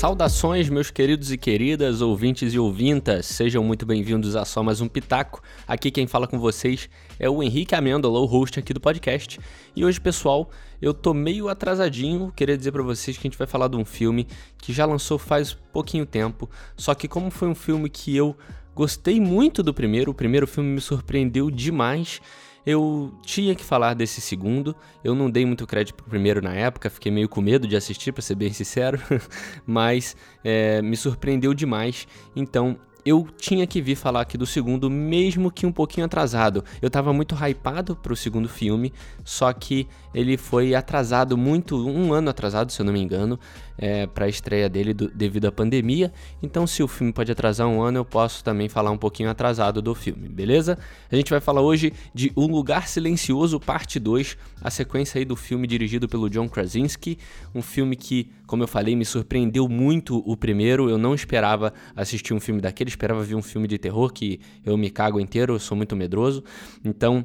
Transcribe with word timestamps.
Saudações, 0.00 0.70
meus 0.70 0.90
queridos 0.90 1.30
e 1.30 1.36
queridas, 1.36 2.00
ouvintes 2.00 2.54
e 2.54 2.58
ouvintas, 2.58 3.26
sejam 3.26 3.62
muito 3.62 3.84
bem-vindos 3.84 4.34
a 4.34 4.46
só 4.46 4.62
mais 4.62 4.80
um 4.80 4.88
Pitaco. 4.88 5.42
Aqui 5.68 5.90
quem 5.90 6.06
fala 6.06 6.26
com 6.26 6.38
vocês 6.38 6.88
é 7.18 7.28
o 7.28 7.42
Henrique 7.42 7.74
Amêndola, 7.74 8.18
o 8.18 8.24
host 8.24 8.58
aqui 8.58 8.72
do 8.72 8.80
podcast. 8.80 9.38
E 9.76 9.84
hoje, 9.84 10.00
pessoal, 10.00 10.48
eu 10.80 10.94
tô 10.94 11.12
meio 11.12 11.50
atrasadinho, 11.50 12.32
queria 12.34 12.56
dizer 12.56 12.72
para 12.72 12.82
vocês 12.82 13.18
que 13.18 13.26
a 13.26 13.28
gente 13.28 13.36
vai 13.36 13.46
falar 13.46 13.68
de 13.68 13.76
um 13.76 13.84
filme 13.84 14.26
que 14.56 14.72
já 14.72 14.86
lançou 14.86 15.18
faz 15.18 15.52
pouquinho 15.52 16.06
tempo, 16.06 16.48
só 16.78 16.94
que 16.94 17.06
como 17.06 17.30
foi 17.30 17.48
um 17.48 17.54
filme 17.54 17.90
que 17.90 18.16
eu 18.16 18.34
gostei 18.74 19.20
muito 19.20 19.62
do 19.62 19.74
primeiro, 19.74 20.12
o 20.12 20.14
primeiro 20.14 20.46
filme 20.46 20.70
me 20.70 20.80
surpreendeu 20.80 21.50
demais 21.50 22.22
eu 22.70 23.12
tinha 23.22 23.54
que 23.54 23.64
falar 23.64 23.94
desse 23.94 24.20
segundo. 24.20 24.74
Eu 25.02 25.14
não 25.14 25.30
dei 25.30 25.44
muito 25.44 25.66
crédito 25.66 25.94
pro 25.94 26.06
primeiro 26.06 26.40
na 26.40 26.54
época, 26.54 26.88
fiquei 26.88 27.10
meio 27.10 27.28
com 27.28 27.40
medo 27.40 27.66
de 27.66 27.76
assistir, 27.76 28.12
para 28.12 28.22
ser 28.22 28.34
bem 28.34 28.52
sincero, 28.52 29.00
mas 29.66 30.16
é, 30.44 30.80
me 30.80 30.96
surpreendeu 30.96 31.52
demais. 31.52 32.06
Então 32.34 32.78
eu 33.04 33.26
tinha 33.36 33.66
que 33.66 33.80
vir 33.80 33.96
falar 33.96 34.20
aqui 34.20 34.36
do 34.36 34.46
segundo, 34.46 34.90
mesmo 34.90 35.50
que 35.50 35.66
um 35.66 35.72
pouquinho 35.72 36.06
atrasado. 36.06 36.64
Eu 36.80 36.90
tava 36.90 37.12
muito 37.12 37.34
hypado 37.34 37.96
pro 37.96 38.14
segundo 38.14 38.48
filme, 38.48 38.92
só 39.24 39.52
que 39.52 39.88
ele 40.14 40.36
foi 40.36 40.74
atrasado 40.74 41.36
muito, 41.36 41.76
um 41.88 42.12
ano 42.12 42.30
atrasado, 42.30 42.70
se 42.70 42.80
eu 42.80 42.86
não 42.86 42.92
me 42.92 43.00
engano, 43.00 43.38
é, 43.80 44.06
para 44.06 44.26
a 44.26 44.28
estreia 44.28 44.68
dele 44.68 44.92
do, 44.92 45.08
devido 45.08 45.46
à 45.46 45.52
pandemia. 45.52 46.12
Então, 46.42 46.66
se 46.66 46.82
o 46.82 46.88
filme 46.88 47.12
pode 47.12 47.32
atrasar 47.32 47.66
um 47.66 47.80
ano, 47.80 47.98
eu 47.98 48.04
posso 48.04 48.44
também 48.44 48.68
falar 48.68 48.90
um 48.90 48.98
pouquinho 48.98 49.30
atrasado 49.30 49.80
do 49.80 49.94
filme, 49.94 50.28
beleza? 50.28 50.78
A 51.10 51.16
gente 51.16 51.30
vai 51.30 51.40
falar 51.40 51.62
hoje 51.62 51.94
de 52.14 52.30
Um 52.36 52.46
Lugar 52.46 52.86
Silencioso, 52.86 53.58
parte 53.58 53.98
2, 53.98 54.36
a 54.60 54.70
sequência 54.70 55.18
aí 55.18 55.24
do 55.24 55.34
filme 55.34 55.66
dirigido 55.66 56.06
pelo 56.06 56.28
John 56.28 56.46
Krasinski, 56.46 57.18
um 57.54 57.62
filme 57.62 57.96
que, 57.96 58.30
como 58.46 58.62
eu 58.62 58.68
falei, 58.68 58.94
me 58.94 59.06
surpreendeu 59.06 59.66
muito 59.66 60.22
o 60.30 60.36
primeiro. 60.36 60.90
Eu 60.90 60.98
não 60.98 61.14
esperava 61.14 61.72
assistir 61.96 62.34
um 62.34 62.40
filme 62.40 62.60
daquele, 62.60 62.90
esperava 62.90 63.22
ver 63.22 63.34
um 63.34 63.42
filme 63.42 63.66
de 63.66 63.78
terror 63.78 64.12
que 64.12 64.40
eu 64.64 64.76
me 64.76 64.90
cago 64.90 65.18
inteiro, 65.18 65.54
eu 65.54 65.58
sou 65.58 65.74
muito 65.74 65.96
medroso. 65.96 66.44
Então, 66.84 67.24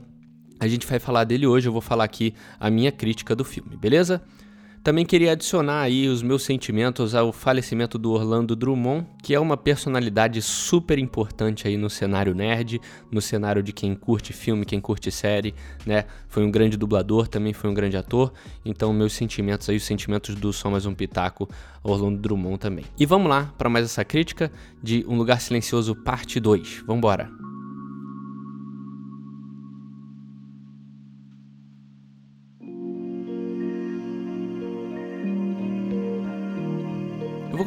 a 0.57 0.67
gente 0.69 0.87
vai 0.87 0.99
falar 0.99 1.25
dele 1.25 1.45
hoje, 1.45 1.67
eu 1.67 1.73
vou 1.73 1.81
falar 1.81 2.05
aqui 2.05 2.33
a 2.57 2.69
minha 2.69 2.91
crítica 2.91 3.35
do 3.35 3.43
filme, 3.43 3.75
beleza? 3.75 4.23
Também 4.85 5.03
queria 5.03 5.31
adicionar 5.31 5.81
aí 5.81 6.07
os 6.07 6.21
meus 6.21 6.43
sentimentos 6.43 7.15
ao 7.15 7.33
falecimento 7.33 7.97
do 7.97 8.11
Orlando 8.11 8.55
Drummond, 8.55 9.07
que 9.23 9.33
é 9.33 9.39
uma 9.39 9.57
personalidade 9.57 10.39
super 10.43 10.99
importante 10.99 11.67
aí 11.67 11.75
no 11.75 11.89
cenário 11.89 12.35
nerd, 12.35 12.79
no 13.11 13.19
cenário 13.19 13.63
de 13.63 13.73
quem 13.73 13.95
curte 13.95 14.31
filme, 14.31 14.63
quem 14.63 14.79
curte 14.79 15.09
série, 15.09 15.55
né? 15.87 16.05
Foi 16.27 16.45
um 16.45 16.51
grande 16.51 16.77
dublador, 16.77 17.27
também 17.27 17.51
foi 17.51 17.67
um 17.67 17.73
grande 17.73 17.97
ator, 17.97 18.31
então 18.63 18.93
meus 18.93 19.13
sentimentos 19.13 19.67
aí, 19.67 19.77
os 19.77 19.83
sentimentos 19.83 20.35
do 20.35 20.53
Só 20.53 20.69
Mais 20.69 20.85
Um 20.85 20.93
Pitaco, 20.93 21.49
Orlando 21.81 22.19
Drummond 22.19 22.59
também. 22.59 22.85
E 22.95 23.07
vamos 23.07 23.27
lá 23.27 23.51
para 23.57 23.67
mais 23.67 23.85
essa 23.85 24.05
crítica 24.05 24.51
de 24.83 25.03
Um 25.07 25.17
Lugar 25.17 25.41
Silencioso, 25.41 25.95
parte 25.95 26.39
2. 26.39 26.83
Vambora! 26.85 27.27
Eu 27.27 27.54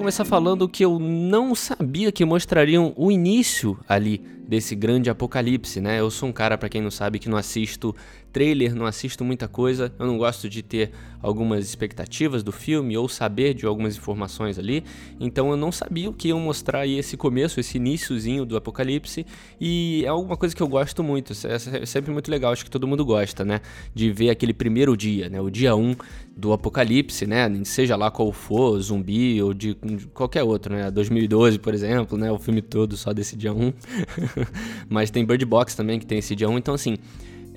começar 0.08 0.24
falando 0.24 0.66
que 0.66 0.82
eu 0.82 0.98
não 0.98 1.54
sabia 1.54 2.10
que 2.10 2.24
mostrariam 2.24 2.94
o 2.96 3.12
início 3.12 3.78
ali 3.86 4.22
desse 4.48 4.74
grande 4.74 5.10
apocalipse, 5.10 5.78
né? 5.78 6.00
Eu 6.00 6.10
sou 6.10 6.30
um 6.30 6.32
cara, 6.32 6.56
para 6.56 6.70
quem 6.70 6.80
não 6.80 6.90
sabe, 6.90 7.18
que 7.18 7.28
não 7.28 7.36
assisto 7.36 7.94
trailer, 8.32 8.74
não 8.74 8.86
assisto 8.86 9.22
muita 9.22 9.46
coisa. 9.46 9.92
Eu 9.98 10.06
não 10.06 10.16
gosto 10.16 10.48
de 10.48 10.62
ter 10.62 10.90
algumas 11.20 11.66
expectativas 11.66 12.42
do 12.42 12.52
filme 12.52 12.96
ou 12.96 13.08
saber 13.08 13.52
de 13.52 13.66
algumas 13.66 13.96
informações 13.96 14.58
ali. 14.58 14.84
Então 15.20 15.50
eu 15.50 15.56
não 15.56 15.70
sabia 15.70 16.08
o 16.08 16.14
que 16.14 16.28
iam 16.28 16.40
mostrar 16.40 16.80
aí 16.80 16.98
esse 16.98 17.16
começo, 17.16 17.60
esse 17.60 17.76
iníciozinho 17.76 18.46
do 18.46 18.56
apocalipse. 18.56 19.26
E 19.60 20.02
é 20.04 20.08
alguma 20.08 20.36
coisa 20.36 20.56
que 20.56 20.62
eu 20.62 20.68
gosto 20.68 21.02
muito. 21.02 21.34
É 21.46 21.84
sempre 21.84 22.10
muito 22.10 22.30
legal, 22.30 22.52
acho 22.52 22.64
que 22.64 22.70
todo 22.70 22.86
mundo 22.86 23.04
gosta, 23.04 23.44
né? 23.44 23.60
De 23.94 24.10
ver 24.10 24.30
aquele 24.30 24.54
primeiro 24.54 24.96
dia, 24.96 25.28
né? 25.28 25.40
O 25.40 25.50
dia 25.50 25.76
1 25.76 25.94
do 26.34 26.52
apocalipse, 26.52 27.26
né? 27.26 27.50
Seja 27.64 27.96
lá 27.96 28.10
qual 28.10 28.32
for, 28.32 28.80
zumbi 28.80 29.42
ou 29.42 29.52
de 29.52 29.74
qualquer 30.14 30.42
outro, 30.42 30.72
né? 30.74 30.90
2012, 30.90 31.58
por 31.58 31.74
exemplo, 31.74 32.16
né? 32.16 32.30
O 32.30 32.38
filme 32.38 32.62
todo 32.62 32.96
só 32.96 33.12
desse 33.12 33.36
dia 33.36 33.52
1. 33.52 33.72
Mas 34.88 35.10
tem 35.10 35.24
Bird 35.24 35.44
Box 35.44 35.74
também, 35.74 35.98
que 35.98 36.06
tem 36.06 36.18
esse 36.18 36.34
dia 36.34 36.48
1. 36.48 36.58
Então, 36.58 36.74
assim, 36.74 36.96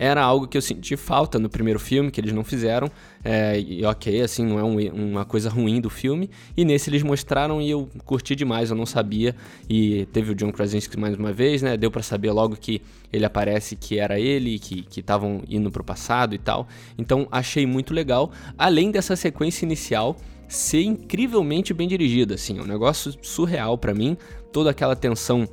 era 0.01 0.19
algo 0.23 0.47
que 0.47 0.57
eu 0.57 0.61
senti 0.63 0.97
falta 0.97 1.37
no 1.37 1.47
primeiro 1.47 1.79
filme, 1.79 2.09
que 2.09 2.19
eles 2.19 2.33
não 2.33 2.43
fizeram. 2.43 2.89
É, 3.23 3.59
e 3.59 3.85
ok, 3.85 4.21
assim, 4.21 4.43
não 4.43 4.57
é 4.57 4.63
um, 4.63 5.11
uma 5.11 5.23
coisa 5.23 5.47
ruim 5.47 5.79
do 5.79 5.91
filme. 5.91 6.27
E 6.57 6.65
nesse 6.65 6.89
eles 6.89 7.03
mostraram 7.03 7.61
e 7.61 7.69
eu 7.69 7.87
curti 8.03 8.35
demais, 8.35 8.71
eu 8.71 8.75
não 8.75 8.87
sabia. 8.87 9.35
E 9.69 10.07
teve 10.11 10.31
o 10.31 10.35
John 10.35 10.51
Krasinski 10.51 10.97
mais 10.97 11.15
uma 11.15 11.31
vez, 11.31 11.61
né? 11.61 11.77
Deu 11.77 11.91
para 11.91 12.01
saber 12.01 12.31
logo 12.31 12.55
que 12.55 12.81
ele 13.13 13.25
aparece 13.25 13.75
que 13.75 13.99
era 13.99 14.19
ele, 14.19 14.57
que 14.57 14.87
estavam 14.97 15.43
indo 15.47 15.69
pro 15.69 15.83
passado 15.83 16.33
e 16.33 16.39
tal. 16.39 16.67
Então 16.97 17.27
achei 17.31 17.67
muito 17.67 17.93
legal. 17.93 18.31
Além 18.57 18.89
dessa 18.89 19.15
sequência 19.15 19.65
inicial 19.65 20.17
ser 20.47 20.81
incrivelmente 20.81 21.75
bem 21.75 21.87
dirigida, 21.87 22.33
assim, 22.33 22.57
é 22.57 22.61
um 22.63 22.65
negócio 22.65 23.13
surreal 23.21 23.77
para 23.77 23.93
mim. 23.93 24.17
Toda 24.51 24.71
aquela 24.71 24.95
tensão 24.95 25.47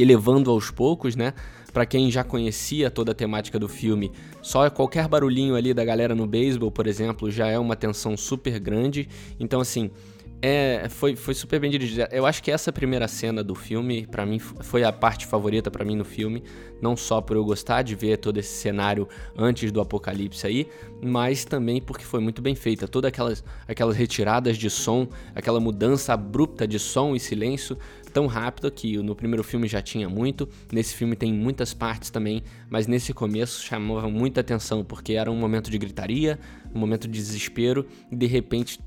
elevando 0.00 0.50
aos 0.50 0.70
poucos, 0.70 1.16
né? 1.16 1.34
Para 1.72 1.84
quem 1.84 2.10
já 2.10 2.24
conhecia 2.24 2.90
toda 2.90 3.12
a 3.12 3.14
temática 3.14 3.58
do 3.58 3.68
filme, 3.68 4.10
só 4.40 4.68
qualquer 4.70 5.06
barulhinho 5.06 5.54
ali 5.54 5.74
da 5.74 5.84
galera 5.84 6.14
no 6.14 6.26
beisebol, 6.26 6.70
por 6.70 6.86
exemplo, 6.86 7.30
já 7.30 7.46
é 7.46 7.58
uma 7.58 7.76
tensão 7.76 8.16
super 8.16 8.58
grande. 8.58 9.08
Então, 9.38 9.60
assim, 9.60 9.90
é, 10.40 10.86
foi, 10.88 11.16
foi 11.16 11.34
super 11.34 11.58
bem 11.58 11.70
dirigida. 11.70 12.08
Eu 12.12 12.24
acho 12.24 12.42
que 12.42 12.50
essa 12.50 12.72
primeira 12.72 13.08
cena 13.08 13.42
do 13.42 13.54
filme, 13.54 14.06
para 14.06 14.24
mim, 14.24 14.38
foi 14.38 14.84
a 14.84 14.92
parte 14.92 15.26
favorita 15.26 15.70
para 15.70 15.84
mim 15.84 15.96
no 15.96 16.04
filme. 16.04 16.44
Não 16.80 16.96
só 16.96 17.20
por 17.20 17.36
eu 17.36 17.44
gostar 17.44 17.82
de 17.82 17.96
ver 17.96 18.18
todo 18.18 18.38
esse 18.38 18.54
cenário 18.54 19.08
antes 19.36 19.72
do 19.72 19.80
apocalipse 19.80 20.46
aí, 20.46 20.68
mas 21.02 21.44
também 21.44 21.82
porque 21.82 22.04
foi 22.04 22.20
muito 22.20 22.40
bem 22.40 22.54
feita. 22.54 22.86
Todas 22.86 23.08
aquelas, 23.08 23.44
aquelas 23.66 23.96
retiradas 23.96 24.56
de 24.56 24.70
som, 24.70 25.08
aquela 25.34 25.58
mudança 25.58 26.12
abrupta 26.12 26.68
de 26.68 26.78
som 26.78 27.16
e 27.16 27.20
silêncio, 27.20 27.76
tão 28.18 28.26
rápida 28.26 28.68
que 28.68 28.96
no 28.98 29.14
primeiro 29.14 29.44
filme 29.44 29.68
já 29.68 29.80
tinha 29.80 30.08
muito. 30.08 30.48
Nesse 30.72 30.92
filme 30.92 31.14
tem 31.14 31.32
muitas 31.32 31.72
partes 31.72 32.10
também, 32.10 32.42
mas 32.68 32.88
nesse 32.88 33.14
começo 33.14 33.64
chamava 33.64 34.10
muita 34.10 34.40
atenção, 34.40 34.84
porque 34.84 35.12
era 35.12 35.30
um 35.30 35.36
momento 35.36 35.70
de 35.70 35.78
gritaria, 35.78 36.36
um 36.74 36.80
momento 36.80 37.06
de 37.06 37.16
desespero, 37.16 37.86
e 38.10 38.16
de 38.16 38.26
repente 38.26 38.80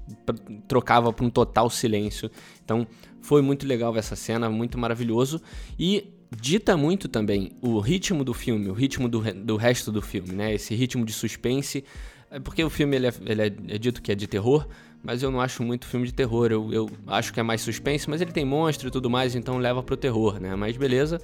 trocava 0.68 1.14
para 1.14 1.26
um 1.26 1.30
total 1.30 1.70
silêncio. 1.70 2.30
Então 2.62 2.86
foi 3.22 3.42
muito 3.42 3.66
legal 3.66 3.96
essa 3.96 4.18
cena, 4.18 4.50
muito 4.50 4.78
maravilhoso. 4.78 5.42
E 5.80 6.10
dita 6.30 6.76
muito 6.76 7.08
também 7.08 7.54
o 7.62 7.80
ritmo 7.80 8.26
do 8.26 8.34
filme, 8.34 8.70
o 8.70 8.74
ritmo 8.74 9.08
do, 9.08 9.22
do 9.34 9.56
resto 9.56 9.94
do 9.94 10.02
filme, 10.02 10.34
né? 10.34 10.54
Esse 10.54 10.76
ritmo 10.76 11.06
de 11.06 11.14
suspense. 11.14 11.86
É 12.30 12.38
porque 12.38 12.62
o 12.66 12.70
filme 12.70 12.98
ele 12.98 13.08
é, 13.08 13.14
ele 13.26 13.42
é, 13.44 13.46
é 13.46 13.78
dito 13.78 14.02
que 14.02 14.12
é 14.12 14.16
de 14.16 14.28
terror, 14.28 14.68
mas 15.04 15.24
eu 15.24 15.32
não 15.32 15.42
acho 15.42 15.64
muito 15.64 15.86
filme 15.86 16.06
de 16.06 16.14
terror. 16.14 16.52
Eu, 16.52 16.72
eu 16.72 16.90
acho 17.08 17.34
que 17.34 17.40
é 17.40 17.44
mais 17.44 17.62
suspense, 17.62 18.10
mas 18.10 18.22
ele 18.22 18.32
tem 18.32 18.46
monstro 18.46 18.88
e 18.88 18.92
tudo 18.92 19.10
mais, 19.10 19.36
então 19.36 19.58
leva 19.58 19.82
pro 19.82 19.98
terror, 19.98 20.40
né? 20.40 20.56
Mas 20.56 20.78
beleza. 20.78 21.20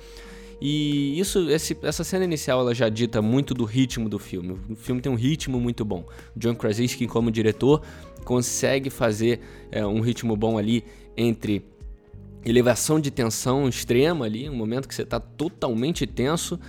E 0.59 1.19
isso, 1.19 1.49
esse, 1.51 1.77
essa 1.83 2.03
cena 2.03 2.25
inicial 2.25 2.61
ela 2.61 2.73
já 2.73 2.89
dita 2.89 3.21
muito 3.21 3.53
do 3.53 3.63
ritmo 3.63 4.09
do 4.09 4.17
filme. 4.17 4.57
O 4.69 4.75
filme 4.75 5.01
tem 5.01 5.11
um 5.11 5.15
ritmo 5.15 5.59
muito 5.59 5.85
bom. 5.85 6.03
John 6.35 6.55
Krasinski, 6.55 7.05
como 7.05 7.29
diretor, 7.29 7.83
consegue 8.25 8.89
fazer 8.89 9.39
é, 9.71 9.85
um 9.85 10.01
ritmo 10.01 10.35
bom 10.35 10.57
ali 10.57 10.83
entre 11.15 11.63
elevação 12.43 12.99
de 12.99 13.11
tensão 13.11 13.67
extrema 13.67 14.25
ali, 14.25 14.49
um 14.49 14.55
momento 14.55 14.87
que 14.87 14.95
você 14.95 15.03
está 15.03 15.19
totalmente 15.19 16.07
tenso, 16.07 16.59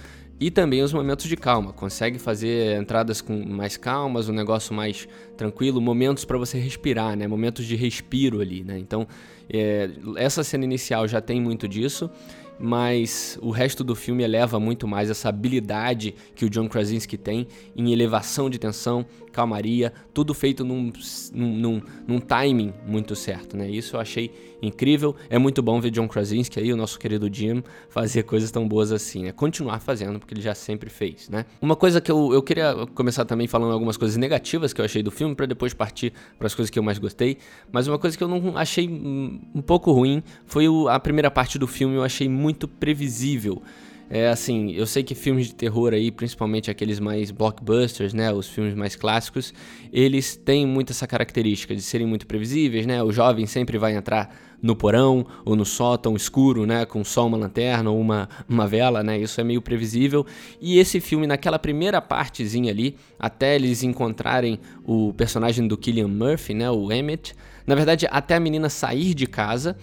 e 0.40 0.50
também 0.50 0.82
os 0.82 0.92
momentos 0.92 1.26
de 1.26 1.36
calma. 1.36 1.72
Consegue 1.72 2.18
fazer 2.18 2.80
entradas 2.80 3.20
com 3.20 3.44
mais 3.44 3.76
calmas, 3.76 4.28
um 4.28 4.32
negócio 4.32 4.74
mais 4.74 5.08
tranquilo, 5.36 5.80
momentos 5.80 6.24
para 6.24 6.38
você 6.38 6.58
respirar, 6.58 7.16
né? 7.16 7.26
Momentos 7.26 7.64
de 7.64 7.76
respiro 7.76 8.40
ali, 8.40 8.62
né? 8.62 8.78
Então, 8.78 9.06
é, 9.50 9.90
essa 10.16 10.44
cena 10.44 10.64
inicial 10.64 11.08
já 11.08 11.20
tem 11.20 11.40
muito 11.40 11.66
disso 11.66 12.10
mas 12.58 13.38
o 13.40 13.50
resto 13.50 13.84
do 13.84 13.94
filme 13.94 14.24
eleva 14.24 14.58
muito 14.58 14.88
mais 14.88 15.08
essa 15.08 15.28
habilidade 15.28 16.14
que 16.34 16.44
o 16.44 16.50
John 16.50 16.68
Krasinski 16.68 17.16
tem 17.16 17.46
em 17.76 17.92
elevação 17.92 18.50
de 18.50 18.58
tensão, 18.58 19.06
calmaria, 19.38 19.92
tudo 20.12 20.34
feito 20.34 20.64
num, 20.64 20.92
num, 21.32 21.80
num, 22.08 22.18
timing 22.18 22.74
muito 22.84 23.14
certo, 23.14 23.56
né? 23.56 23.70
Isso 23.70 23.94
eu 23.94 24.00
achei 24.00 24.32
incrível. 24.60 25.14
É 25.30 25.38
muito 25.38 25.62
bom 25.62 25.80
ver 25.80 25.92
John 25.92 26.08
Krasinski 26.08 26.58
aí, 26.58 26.72
o 26.72 26.76
nosso 26.76 26.98
querido 26.98 27.32
Jim, 27.32 27.62
fazer 27.88 28.24
coisas 28.24 28.50
tão 28.50 28.66
boas 28.66 28.90
assim, 28.90 29.22
né? 29.22 29.30
Continuar 29.30 29.78
fazendo, 29.78 30.18
porque 30.18 30.34
ele 30.34 30.40
já 30.40 30.56
sempre 30.56 30.90
fez, 30.90 31.28
né? 31.28 31.46
Uma 31.62 31.76
coisa 31.76 32.00
que 32.00 32.10
eu, 32.10 32.32
eu 32.32 32.42
queria 32.42 32.74
começar 32.96 33.24
também 33.24 33.46
falando 33.46 33.72
algumas 33.72 33.96
coisas 33.96 34.16
negativas 34.16 34.72
que 34.72 34.80
eu 34.80 34.84
achei 34.84 35.04
do 35.04 35.10
filme, 35.12 35.36
para 35.36 35.46
depois 35.46 35.72
partir 35.72 36.12
para 36.36 36.48
as 36.48 36.54
coisas 36.54 36.68
que 36.68 36.76
eu 36.76 36.82
mais 36.82 36.98
gostei, 36.98 37.38
mas 37.70 37.86
uma 37.86 37.96
coisa 37.96 38.18
que 38.18 38.24
eu 38.24 38.28
não 38.28 38.58
achei 38.58 38.88
um 38.88 39.62
pouco 39.64 39.92
ruim 39.92 40.20
foi 40.46 40.68
o, 40.68 40.88
a 40.88 40.98
primeira 40.98 41.30
parte 41.30 41.60
do 41.60 41.68
filme, 41.68 41.94
eu 41.94 42.02
achei 42.02 42.28
muito 42.28 42.66
previsível. 42.66 43.62
É 44.10 44.28
assim, 44.28 44.72
eu 44.72 44.86
sei 44.86 45.02
que 45.02 45.14
filmes 45.14 45.48
de 45.48 45.54
terror 45.54 45.92
aí, 45.92 46.10
principalmente 46.10 46.70
aqueles 46.70 46.98
mais 46.98 47.30
blockbusters, 47.30 48.14
né, 48.14 48.32
os 48.32 48.48
filmes 48.48 48.74
mais 48.74 48.96
clássicos, 48.96 49.52
eles 49.92 50.34
têm 50.34 50.66
muito 50.66 50.92
essa 50.92 51.06
característica 51.06 51.74
de 51.74 51.82
serem 51.82 52.06
muito 52.06 52.26
previsíveis, 52.26 52.86
né? 52.86 53.02
O 53.02 53.12
jovem 53.12 53.44
sempre 53.44 53.76
vai 53.76 53.94
entrar 53.94 54.34
no 54.62 54.74
porão 54.74 55.26
ou 55.44 55.54
no 55.54 55.64
sótão 55.64 56.16
escuro, 56.16 56.64
né, 56.64 56.86
com 56.86 57.04
só 57.04 57.26
uma 57.26 57.36
lanterna 57.36 57.90
ou 57.90 58.00
uma, 58.00 58.30
uma 58.48 58.66
vela, 58.66 59.02
né? 59.02 59.18
Isso 59.18 59.40
é 59.42 59.44
meio 59.44 59.60
previsível. 59.60 60.24
E 60.58 60.78
esse 60.78 61.00
filme 61.00 61.26
naquela 61.26 61.58
primeira 61.58 62.00
partezinha 62.00 62.72
ali, 62.72 62.96
até 63.18 63.56
eles 63.56 63.82
encontrarem 63.82 64.58
o 64.86 65.12
personagem 65.12 65.68
do 65.68 65.76
Killian 65.76 66.08
Murphy, 66.08 66.54
né, 66.54 66.70
o 66.70 66.90
Emmett, 66.90 67.34
na 67.66 67.74
verdade, 67.74 68.06
até 68.10 68.36
a 68.36 68.40
menina 68.40 68.70
sair 68.70 69.12
de 69.12 69.26
casa, 69.26 69.76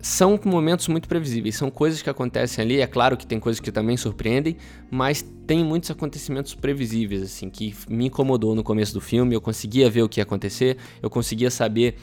são 0.00 0.38
momentos 0.44 0.86
muito 0.88 1.08
previsíveis, 1.08 1.56
são 1.56 1.70
coisas 1.70 2.00
que 2.00 2.08
acontecem 2.08 2.64
ali. 2.64 2.80
É 2.80 2.86
claro 2.86 3.16
que 3.16 3.26
tem 3.26 3.40
coisas 3.40 3.58
que 3.58 3.72
também 3.72 3.96
surpreendem, 3.96 4.56
mas 4.90 5.24
tem 5.46 5.64
muitos 5.64 5.90
acontecimentos 5.90 6.54
previsíveis, 6.54 7.22
assim, 7.22 7.50
que 7.50 7.74
me 7.88 8.06
incomodou 8.06 8.54
no 8.54 8.62
começo 8.62 8.94
do 8.94 9.00
filme. 9.00 9.34
Eu 9.34 9.40
conseguia 9.40 9.90
ver 9.90 10.02
o 10.02 10.08
que 10.08 10.20
ia 10.20 10.22
acontecer, 10.22 10.76
eu 11.02 11.10
conseguia 11.10 11.50
saber 11.50 11.96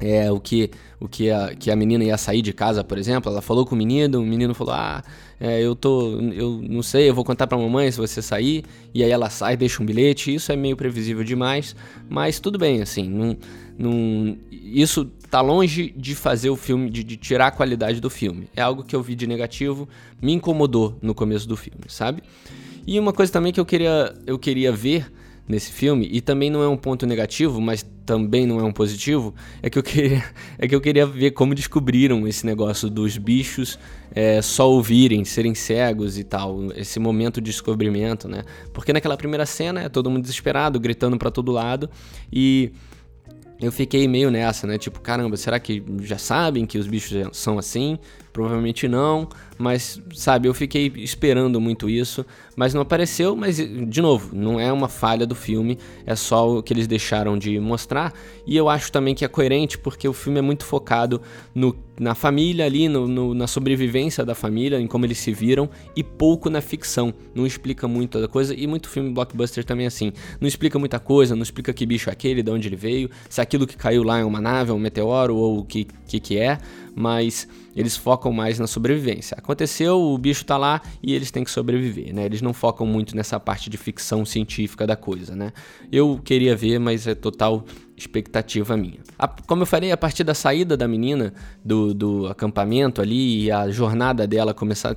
é, 0.00 0.30
o 0.32 0.40
que, 0.40 0.70
o 0.98 1.08
que, 1.08 1.30
a, 1.30 1.54
que 1.54 1.70
a 1.70 1.76
menina 1.76 2.02
ia 2.02 2.18
sair 2.18 2.42
de 2.42 2.52
casa, 2.52 2.82
por 2.82 2.98
exemplo. 2.98 3.30
Ela 3.30 3.40
falou 3.40 3.64
com 3.64 3.76
o 3.76 3.78
menino, 3.78 4.20
o 4.20 4.26
menino 4.26 4.52
falou: 4.52 4.74
Ah, 4.74 5.04
é, 5.38 5.60
eu 5.60 5.76
tô. 5.76 6.18
Eu 6.32 6.60
não 6.60 6.82
sei, 6.82 7.08
eu 7.08 7.14
vou 7.14 7.24
contar 7.24 7.46
pra 7.46 7.56
mamãe 7.56 7.90
se 7.90 7.98
você 7.98 8.20
sair. 8.20 8.64
E 8.92 9.04
aí 9.04 9.10
ela 9.10 9.30
sai, 9.30 9.56
deixa 9.56 9.80
um 9.80 9.86
bilhete. 9.86 10.34
Isso 10.34 10.50
é 10.50 10.56
meio 10.56 10.76
previsível 10.76 11.22
demais, 11.22 11.76
mas 12.08 12.40
tudo 12.40 12.58
bem, 12.58 12.82
assim. 12.82 13.08
Não, 13.08 13.36
não, 13.78 14.36
isso 14.50 15.08
tá 15.32 15.40
longe 15.40 15.94
de 15.96 16.14
fazer 16.14 16.50
o 16.50 16.56
filme, 16.56 16.90
de, 16.90 17.02
de 17.02 17.16
tirar 17.16 17.46
a 17.46 17.50
qualidade 17.50 18.02
do 18.02 18.10
filme. 18.10 18.50
É 18.54 18.60
algo 18.60 18.84
que 18.84 18.94
eu 18.94 19.02
vi 19.02 19.14
de 19.14 19.26
negativo, 19.26 19.88
me 20.20 20.34
incomodou 20.34 20.98
no 21.00 21.14
começo 21.14 21.48
do 21.48 21.56
filme, 21.56 21.86
sabe? 21.88 22.22
E 22.86 23.00
uma 23.00 23.14
coisa 23.14 23.32
também 23.32 23.50
que 23.50 23.58
eu 23.58 23.64
queria, 23.64 24.14
eu 24.26 24.38
queria 24.38 24.70
ver 24.70 25.10
nesse 25.48 25.72
filme, 25.72 26.06
e 26.12 26.20
também 26.20 26.50
não 26.50 26.62
é 26.62 26.68
um 26.68 26.76
ponto 26.76 27.06
negativo, 27.06 27.62
mas 27.62 27.82
também 28.04 28.46
não 28.46 28.60
é 28.60 28.62
um 28.62 28.72
positivo, 28.72 29.34
é 29.62 29.70
que 29.70 29.78
eu 29.78 29.82
queria, 29.82 30.22
é 30.58 30.68
que 30.68 30.74
eu 30.74 30.82
queria 30.82 31.06
ver 31.06 31.30
como 31.30 31.54
descobriram 31.54 32.28
esse 32.28 32.44
negócio 32.44 32.90
dos 32.90 33.16
bichos 33.16 33.78
é, 34.14 34.42
só 34.42 34.70
ouvirem, 34.70 35.24
serem 35.24 35.54
cegos 35.54 36.18
e 36.18 36.24
tal, 36.24 36.70
esse 36.76 37.00
momento 37.00 37.40
de 37.40 37.50
descobrimento, 37.50 38.28
né? 38.28 38.44
Porque 38.74 38.92
naquela 38.92 39.16
primeira 39.16 39.46
cena 39.46 39.80
é 39.80 39.88
todo 39.88 40.10
mundo 40.10 40.20
desesperado, 40.20 40.78
gritando 40.78 41.16
para 41.16 41.30
todo 41.30 41.50
lado, 41.50 41.88
e 42.30 42.70
eu 43.62 43.70
fiquei 43.72 44.08
meio 44.08 44.30
nessa, 44.30 44.66
né? 44.66 44.76
Tipo, 44.76 45.00
caramba, 45.00 45.36
será 45.36 45.58
que 45.60 45.82
já 46.00 46.18
sabem 46.18 46.66
que 46.66 46.76
os 46.78 46.86
bichos 46.86 47.28
são 47.32 47.58
assim? 47.58 47.98
Provavelmente 48.32 48.88
não, 48.88 49.28
mas 49.58 50.00
sabe, 50.14 50.48
eu 50.48 50.54
fiquei 50.54 50.90
esperando 50.96 51.60
muito 51.60 51.88
isso, 51.88 52.24
mas 52.56 52.72
não 52.72 52.80
apareceu. 52.80 53.36
Mas 53.36 53.56
de 53.58 54.00
novo, 54.00 54.34
não 54.34 54.58
é 54.58 54.72
uma 54.72 54.88
falha 54.88 55.26
do 55.26 55.34
filme, 55.34 55.78
é 56.06 56.16
só 56.16 56.58
o 56.58 56.62
que 56.62 56.72
eles 56.72 56.86
deixaram 56.86 57.36
de 57.36 57.60
mostrar. 57.60 58.14
E 58.46 58.56
eu 58.56 58.70
acho 58.70 58.90
também 58.90 59.14
que 59.14 59.24
é 59.24 59.28
coerente 59.28 59.78
porque 59.78 60.08
o 60.08 60.14
filme 60.14 60.38
é 60.38 60.42
muito 60.42 60.64
focado 60.64 61.20
no, 61.54 61.76
na 62.00 62.14
família 62.14 62.64
ali, 62.64 62.88
no, 62.88 63.06
no, 63.06 63.34
na 63.34 63.46
sobrevivência 63.46 64.24
da 64.24 64.34
família, 64.34 64.80
em 64.80 64.86
como 64.86 65.04
eles 65.04 65.18
se 65.18 65.32
viram, 65.32 65.68
e 65.94 66.02
pouco 66.02 66.48
na 66.48 66.60
ficção. 66.60 67.12
Não 67.34 67.46
explica 67.46 67.86
muito 67.86 68.20
da 68.20 68.28
coisa, 68.28 68.54
e 68.54 68.66
muito 68.66 68.88
filme 68.88 69.12
blockbuster 69.12 69.64
também 69.64 69.84
é 69.84 69.88
assim. 69.88 70.12
Não 70.40 70.48
explica 70.48 70.78
muita 70.78 70.98
coisa, 70.98 71.36
não 71.36 71.42
explica 71.42 71.72
que 71.72 71.84
bicho 71.84 72.08
é 72.08 72.12
aquele, 72.12 72.42
de 72.42 72.50
onde 72.50 72.68
ele 72.68 72.76
veio, 72.76 73.10
se 73.28 73.40
aquilo 73.40 73.66
que 73.66 73.76
caiu 73.76 74.02
lá 74.02 74.18
é 74.18 74.24
uma 74.24 74.40
nave, 74.40 74.70
é 74.70 74.74
um 74.74 74.78
meteoro 74.78 75.36
ou 75.36 75.58
o 75.58 75.64
que, 75.64 75.86
que, 76.06 76.18
que 76.18 76.38
é 76.38 76.58
mas 76.94 77.48
eles 77.74 77.96
focam 77.96 78.32
mais 78.32 78.58
na 78.58 78.66
sobrevivência. 78.66 79.36
Aconteceu, 79.38 80.00
o 80.00 80.18
bicho 80.18 80.44
tá 80.44 80.56
lá 80.56 80.80
e 81.02 81.14
eles 81.14 81.30
têm 81.30 81.44
que 81.44 81.50
sobreviver, 81.50 82.14
né? 82.14 82.24
Eles 82.24 82.42
não 82.42 82.52
focam 82.52 82.86
muito 82.86 83.16
nessa 83.16 83.40
parte 83.40 83.70
de 83.70 83.76
ficção 83.76 84.24
científica 84.24 84.86
da 84.86 84.96
coisa, 84.96 85.34
né? 85.34 85.52
Eu 85.90 86.20
queria 86.22 86.54
ver, 86.54 86.78
mas 86.78 87.06
é 87.06 87.14
total 87.14 87.64
expectativa 87.96 88.76
minha. 88.76 88.98
A, 89.18 89.28
como 89.28 89.62
eu 89.62 89.66
falei, 89.66 89.92
a 89.92 89.96
partir 89.96 90.24
da 90.24 90.34
saída 90.34 90.76
da 90.76 90.88
menina 90.88 91.32
do, 91.64 91.94
do 91.94 92.26
acampamento 92.26 93.00
ali 93.00 93.44
e 93.44 93.50
a 93.50 93.70
jornada 93.70 94.26
dela 94.26 94.52
começar, 94.52 94.96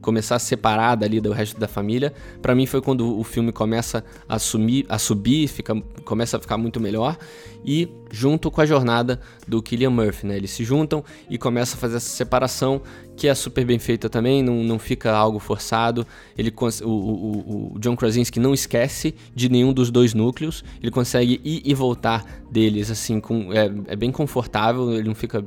começar 0.00 0.38
separada 0.38 1.04
ali 1.04 1.20
do 1.20 1.32
resto 1.32 1.58
da 1.58 1.68
família, 1.68 2.12
para 2.40 2.54
mim 2.54 2.66
foi 2.66 2.80
quando 2.80 3.18
o 3.18 3.24
filme 3.24 3.52
começa 3.52 4.04
a, 4.28 4.38
sumir, 4.38 4.86
a 4.88 4.98
subir, 4.98 5.48
fica, 5.48 5.74
começa 6.04 6.36
a 6.36 6.40
ficar 6.40 6.56
muito 6.56 6.80
melhor 6.80 7.16
e 7.64 7.88
junto 8.14 8.48
com 8.48 8.60
a 8.60 8.66
jornada 8.66 9.20
do 9.46 9.60
Killian 9.60 9.90
Murphy, 9.90 10.26
né? 10.26 10.36
Eles 10.36 10.52
se 10.52 10.62
juntam 10.62 11.02
e 11.28 11.36
começam 11.36 11.76
a 11.76 11.80
fazer 11.80 11.96
essa 11.96 12.08
separação 12.08 12.80
que 13.16 13.26
é 13.26 13.34
super 13.34 13.64
bem 13.64 13.78
feita 13.78 14.08
também, 14.08 14.40
não, 14.40 14.62
não 14.62 14.78
fica 14.78 15.12
algo 15.12 15.40
forçado. 15.40 16.06
Ele, 16.38 16.54
o, 16.82 16.86
o, 16.86 17.72
o 17.74 17.78
John 17.80 17.96
Krasinski 17.96 18.38
não 18.38 18.54
esquece 18.54 19.16
de 19.34 19.48
nenhum 19.48 19.72
dos 19.72 19.90
dois 19.90 20.14
núcleos, 20.14 20.62
ele 20.80 20.92
consegue 20.92 21.40
ir 21.44 21.62
e 21.64 21.74
voltar 21.74 22.24
deles, 22.50 22.88
assim, 22.88 23.18
com, 23.18 23.52
é, 23.52 23.70
é 23.88 23.96
bem 23.96 24.12
confortável, 24.12 24.92
ele 24.92 25.08
não 25.08 25.14
fica 25.14 25.44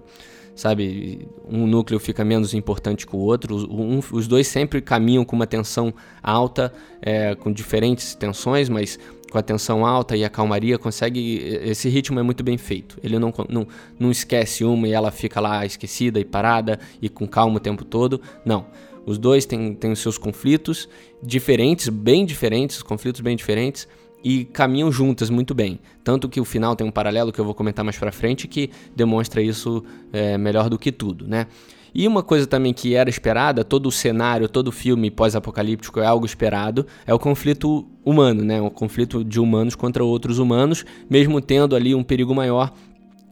sabe? 0.57 1.27
Um 1.47 1.67
núcleo 1.67 1.99
fica 1.99 2.25
menos 2.25 2.55
importante 2.55 3.05
que 3.05 3.15
o 3.15 3.19
outro. 3.19 3.55
Um, 3.71 3.99
os 4.11 4.27
dois 4.27 4.47
sempre 4.47 4.81
caminham 4.81 5.23
com 5.23 5.35
uma 5.35 5.45
tensão 5.45 5.93
alta, 6.21 6.73
é, 6.99 7.35
com 7.35 7.51
diferentes 7.51 8.15
tensões, 8.15 8.67
mas 8.67 8.99
com 9.31 9.37
a 9.37 9.41
tensão 9.41 9.85
alta 9.85 10.15
e 10.15 10.23
a 10.23 10.29
calmaria, 10.29 10.77
consegue. 10.77 11.37
Esse 11.63 11.89
ritmo 11.89 12.19
é 12.19 12.23
muito 12.23 12.43
bem 12.43 12.57
feito. 12.57 12.97
Ele 13.03 13.19
não, 13.19 13.33
não, 13.49 13.67
não 13.99 14.11
esquece 14.11 14.63
uma 14.63 14.87
e 14.87 14.91
ela 14.91 15.11
fica 15.11 15.39
lá 15.39 15.65
esquecida 15.65 16.19
e 16.19 16.25
parada 16.25 16.79
e 17.01 17.09
com 17.09 17.27
calma 17.27 17.57
o 17.57 17.59
tempo 17.59 17.83
todo. 17.83 18.21
Não. 18.45 18.65
Os 19.05 19.17
dois 19.17 19.45
têm, 19.45 19.73
têm 19.73 19.91
os 19.91 19.99
seus 19.99 20.17
conflitos 20.17 20.89
diferentes, 21.23 21.87
bem 21.87 22.25
diferentes, 22.25 22.83
conflitos 22.83 23.21
bem 23.21 23.37
diferentes, 23.37 23.87
e 24.23 24.43
caminham 24.45 24.91
juntas 24.91 25.29
muito 25.29 25.55
bem. 25.55 25.79
Tanto 26.03 26.27
que 26.27 26.41
o 26.41 26.45
final 26.45 26.75
tem 26.75 26.85
um 26.85 26.91
paralelo 26.91 27.31
que 27.31 27.39
eu 27.39 27.45
vou 27.45 27.53
comentar 27.53 27.85
mais 27.85 27.97
pra 27.97 28.11
frente 28.11 28.47
que 28.47 28.69
demonstra 28.95 29.41
isso 29.41 29.83
é, 30.11 30.37
melhor 30.37 30.69
do 30.69 30.77
que 30.77 30.91
tudo, 30.91 31.25
né? 31.25 31.47
E 31.93 32.07
uma 32.07 32.23
coisa 32.23 32.45
também 32.45 32.73
que 32.73 32.95
era 32.95 33.09
esperada, 33.09 33.63
todo 33.63 33.87
o 33.87 33.91
cenário, 33.91 34.47
todo 34.47 34.67
o 34.67 34.71
filme 34.71 35.09
pós-apocalíptico 35.09 35.99
é 35.99 36.05
algo 36.05 36.25
esperado, 36.25 36.85
é 37.05 37.13
o 37.13 37.19
conflito 37.19 37.87
humano, 38.03 38.43
né? 38.43 38.61
O 38.61 38.69
conflito 38.69 39.23
de 39.23 39.39
humanos 39.39 39.75
contra 39.75 40.03
outros 40.03 40.39
humanos, 40.39 40.85
mesmo 41.09 41.41
tendo 41.41 41.75
ali 41.75 41.95
um 41.95 42.03
perigo 42.03 42.33
maior 42.33 42.71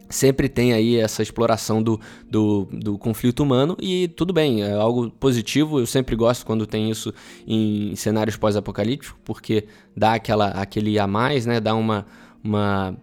sempre 0.09 0.47
tem 0.47 0.73
aí 0.73 0.97
essa 0.97 1.21
exploração 1.21 1.81
do, 1.81 1.99
do, 2.29 2.67
do, 2.71 2.97
conflito 2.97 3.41
humano 3.41 3.75
e 3.81 4.07
tudo 4.09 4.33
bem, 4.33 4.63
é 4.63 4.73
algo 4.73 5.09
positivo. 5.09 5.79
Eu 5.79 5.85
sempre 5.85 6.15
gosto 6.15 6.45
quando 6.45 6.65
tem 6.65 6.89
isso 6.89 7.13
em 7.47 7.95
cenários 7.95 8.37
pós-apocalípticos, 8.37 9.15
porque 9.23 9.65
dá 9.95 10.13
aquela, 10.13 10.49
aquele 10.49 10.99
a 10.99 11.07
mais, 11.07 11.45
né? 11.45 11.59
Dá 11.59 11.73
uma, 11.73 12.05
uma 12.43 12.95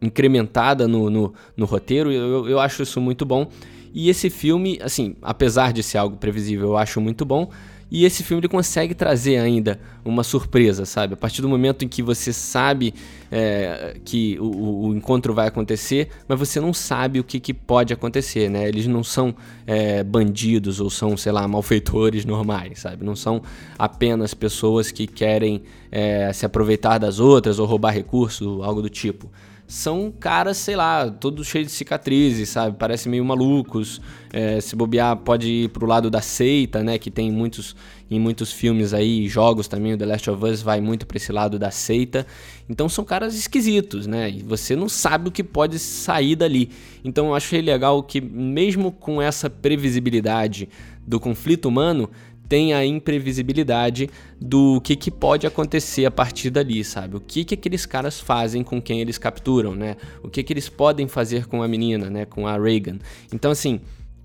incrementada 0.00 0.88
no, 0.88 1.08
no, 1.10 1.34
no 1.56 1.66
roteiro. 1.66 2.10
Eu, 2.10 2.48
eu 2.48 2.60
acho 2.60 2.82
isso 2.82 3.00
muito 3.00 3.24
bom. 3.24 3.48
E 3.96 4.10
esse 4.10 4.28
filme, 4.28 4.78
assim, 4.82 5.16
apesar 5.22 5.72
de 5.72 5.82
ser 5.82 5.96
algo 5.96 6.18
previsível, 6.18 6.68
eu 6.68 6.76
acho 6.76 7.00
muito 7.00 7.24
bom. 7.24 7.50
E 7.90 8.04
esse 8.04 8.22
filme 8.22 8.40
ele 8.40 8.48
consegue 8.48 8.94
trazer 8.94 9.38
ainda 9.38 9.80
uma 10.04 10.22
surpresa, 10.22 10.84
sabe? 10.84 11.14
A 11.14 11.16
partir 11.16 11.40
do 11.40 11.48
momento 11.48 11.82
em 11.82 11.88
que 11.88 12.02
você 12.02 12.30
sabe 12.30 12.92
é, 13.32 13.96
que 14.04 14.36
o, 14.38 14.88
o, 14.88 14.94
encontro 14.94 15.32
vai 15.32 15.48
acontecer, 15.48 16.10
mas 16.28 16.38
você 16.38 16.60
não 16.60 16.74
sabe 16.74 17.20
o 17.20 17.24
que, 17.24 17.40
que 17.40 17.54
pode 17.54 17.90
acontecer, 17.94 18.50
né? 18.50 18.68
Eles 18.68 18.86
não 18.86 19.02
são 19.02 19.34
é, 19.66 20.04
bandidos 20.04 20.78
ou 20.78 20.90
são, 20.90 21.16
sei 21.16 21.32
lá, 21.32 21.48
malfeitores 21.48 22.26
normais, 22.26 22.80
sabe? 22.80 23.02
Não 23.02 23.16
são 23.16 23.40
apenas 23.78 24.34
pessoas 24.34 24.90
que 24.90 25.06
querem 25.06 25.62
é, 25.90 26.30
se 26.34 26.44
aproveitar 26.44 26.98
das 26.98 27.18
outras 27.18 27.58
ou 27.58 27.64
roubar 27.64 27.94
recursos, 27.94 28.62
algo 28.62 28.82
do 28.82 28.90
tipo 28.90 29.30
são 29.66 30.12
caras, 30.12 30.56
sei 30.58 30.76
lá, 30.76 31.10
todos 31.10 31.46
cheios 31.46 31.66
de 31.68 31.72
cicatrizes, 31.72 32.50
sabe? 32.50 32.76
Parecem 32.76 33.10
meio 33.10 33.24
malucos. 33.24 34.00
É, 34.32 34.60
se 34.60 34.76
bobear, 34.76 35.16
pode 35.16 35.48
ir 35.48 35.68
pro 35.70 35.86
lado 35.86 36.08
da 36.08 36.20
seita, 36.20 36.84
né? 36.84 36.98
Que 36.98 37.10
tem 37.10 37.32
muitos, 37.32 37.74
em 38.08 38.20
muitos 38.20 38.52
filmes 38.52 38.94
aí, 38.94 39.26
jogos 39.28 39.66
também, 39.66 39.94
o 39.94 39.98
The 39.98 40.06
Last 40.06 40.30
of 40.30 40.44
Us 40.44 40.62
vai 40.62 40.80
muito 40.80 41.06
pra 41.06 41.16
esse 41.16 41.32
lado 41.32 41.58
da 41.58 41.70
seita. 41.70 42.26
Então 42.68 42.88
são 42.88 43.04
caras 43.04 43.34
esquisitos, 43.34 44.06
né? 44.06 44.30
E 44.30 44.42
você 44.42 44.76
não 44.76 44.88
sabe 44.88 45.28
o 45.28 45.32
que 45.32 45.42
pode 45.42 45.78
sair 45.78 46.36
dali. 46.36 46.70
Então 47.04 47.26
eu 47.26 47.34
achei 47.34 47.60
legal 47.60 48.02
que, 48.02 48.20
mesmo 48.20 48.92
com 48.92 49.20
essa 49.20 49.50
previsibilidade 49.50 50.68
do 51.06 51.18
conflito 51.18 51.66
humano, 51.66 52.10
tem 52.48 52.74
a 52.74 52.84
imprevisibilidade 52.84 54.08
do 54.40 54.80
que, 54.80 54.96
que 54.96 55.10
pode 55.10 55.46
acontecer 55.46 56.04
a 56.06 56.10
partir 56.10 56.50
dali, 56.50 56.84
sabe? 56.84 57.16
O 57.16 57.20
que, 57.20 57.44
que 57.44 57.54
aqueles 57.54 57.86
caras 57.86 58.20
fazem 58.20 58.62
com 58.62 58.80
quem 58.80 59.00
eles 59.00 59.18
capturam, 59.18 59.74
né? 59.74 59.96
O 60.22 60.28
que, 60.28 60.42
que 60.42 60.52
eles 60.52 60.68
podem 60.68 61.08
fazer 61.08 61.46
com 61.46 61.62
a 61.62 61.68
menina, 61.68 62.10
né? 62.10 62.24
Com 62.24 62.46
a 62.46 62.58
Reagan. 62.58 62.98
Então, 63.32 63.50
assim, 63.50 63.80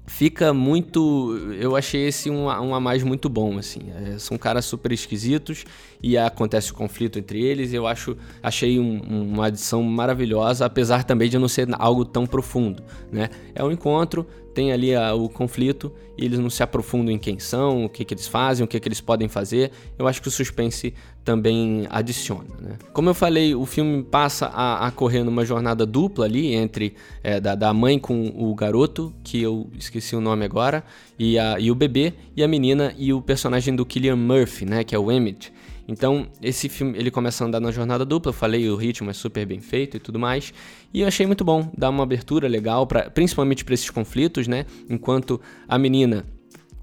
fica 0.05 0.53
muito. 0.53 1.37
Eu 1.59 1.75
achei 1.75 2.07
esse 2.07 2.29
um, 2.29 2.45
um 2.45 2.75
a 2.75 2.79
mais 2.79 3.01
muito 3.03 3.29
bom, 3.29 3.57
assim. 3.57 3.81
É, 3.95 4.19
são 4.19 4.37
caras 4.37 4.65
super 4.65 4.91
esquisitos 4.91 5.63
e 6.03 6.17
acontece 6.17 6.71
o 6.71 6.75
conflito 6.75 7.17
entre 7.17 7.41
eles. 7.41 7.73
Eu 7.73 7.87
acho, 7.87 8.17
achei 8.43 8.79
um, 8.79 8.99
uma 8.99 9.47
adição 9.47 9.81
maravilhosa, 9.83 10.65
apesar 10.65 11.03
também 11.03 11.29
de 11.29 11.37
não 11.37 11.47
ser 11.47 11.67
algo 11.79 12.03
tão 12.03 12.25
profundo, 12.25 12.83
né? 13.11 13.29
É 13.55 13.63
um 13.63 13.71
encontro, 13.71 14.27
tem 14.53 14.71
ali 14.71 14.95
a, 14.95 15.13
o 15.13 15.29
conflito 15.29 15.91
e 16.17 16.25
eles 16.25 16.39
não 16.39 16.49
se 16.49 16.61
aprofundam 16.61 17.13
em 17.13 17.17
quem 17.17 17.39
são, 17.39 17.85
o 17.85 17.89
que, 17.89 18.05
que 18.05 18.13
eles 18.13 18.27
fazem, 18.27 18.63
o 18.63 18.67
que, 18.67 18.79
que 18.79 18.87
eles 18.87 19.01
podem 19.01 19.27
fazer. 19.27 19.71
Eu 19.97 20.07
acho 20.07 20.21
que 20.21 20.27
o 20.27 20.31
suspense 20.31 20.93
também 21.23 21.87
adiciona. 21.89 22.49
Né? 22.59 22.77
Como 22.93 23.09
eu 23.09 23.13
falei, 23.13 23.55
o 23.55 23.65
filme 23.65 24.03
passa 24.03 24.47
a, 24.47 24.87
a 24.87 24.91
correr 24.91 25.23
numa 25.23 25.45
jornada 25.45 25.85
dupla 25.85 26.25
ali 26.25 26.53
entre 26.53 26.93
é, 27.23 27.39
da, 27.39 27.55
da, 27.55 27.73
mãe 27.73 27.99
com 27.99 28.31
o 28.35 28.53
garoto, 28.55 29.13
que 29.23 29.41
eu 29.41 29.69
esqueci 29.77 30.15
o 30.15 30.21
nome 30.21 30.45
agora, 30.45 30.83
e, 31.17 31.37
a, 31.37 31.59
e 31.59 31.71
o 31.71 31.75
bebê, 31.75 32.13
e 32.35 32.43
a 32.43 32.47
menina 32.47 32.93
e 32.97 33.13
o 33.13 33.21
personagem 33.21 33.75
do 33.75 33.85
Killian 33.85 34.15
Murphy, 34.15 34.65
né, 34.65 34.83
que 34.83 34.95
é 34.95 34.99
o 34.99 35.11
Emmett. 35.11 35.53
Então, 35.91 36.27
esse 36.41 36.69
filme, 36.69 36.97
ele 36.97 37.11
começa 37.11 37.43
a 37.43 37.47
andar 37.47 37.59
na 37.59 37.69
jornada 37.69 38.05
dupla, 38.05 38.29
eu 38.29 38.33
falei, 38.33 38.69
o 38.69 38.77
ritmo 38.77 39.09
é 39.09 39.13
super 39.13 39.45
bem 39.45 39.59
feito 39.59 39.97
e 39.97 39.99
tudo 39.99 40.17
mais, 40.17 40.53
e 40.93 41.01
eu 41.01 41.07
achei 41.07 41.27
muito 41.27 41.43
bom, 41.43 41.69
dar 41.77 41.89
uma 41.89 42.03
abertura 42.03 42.47
legal, 42.47 42.87
pra, 42.87 43.09
principalmente 43.09 43.65
para 43.65 43.73
esses 43.73 43.89
conflitos, 43.89 44.47
né? 44.47 44.65
Enquanto 44.89 45.41
a 45.67 45.77
menina 45.77 46.25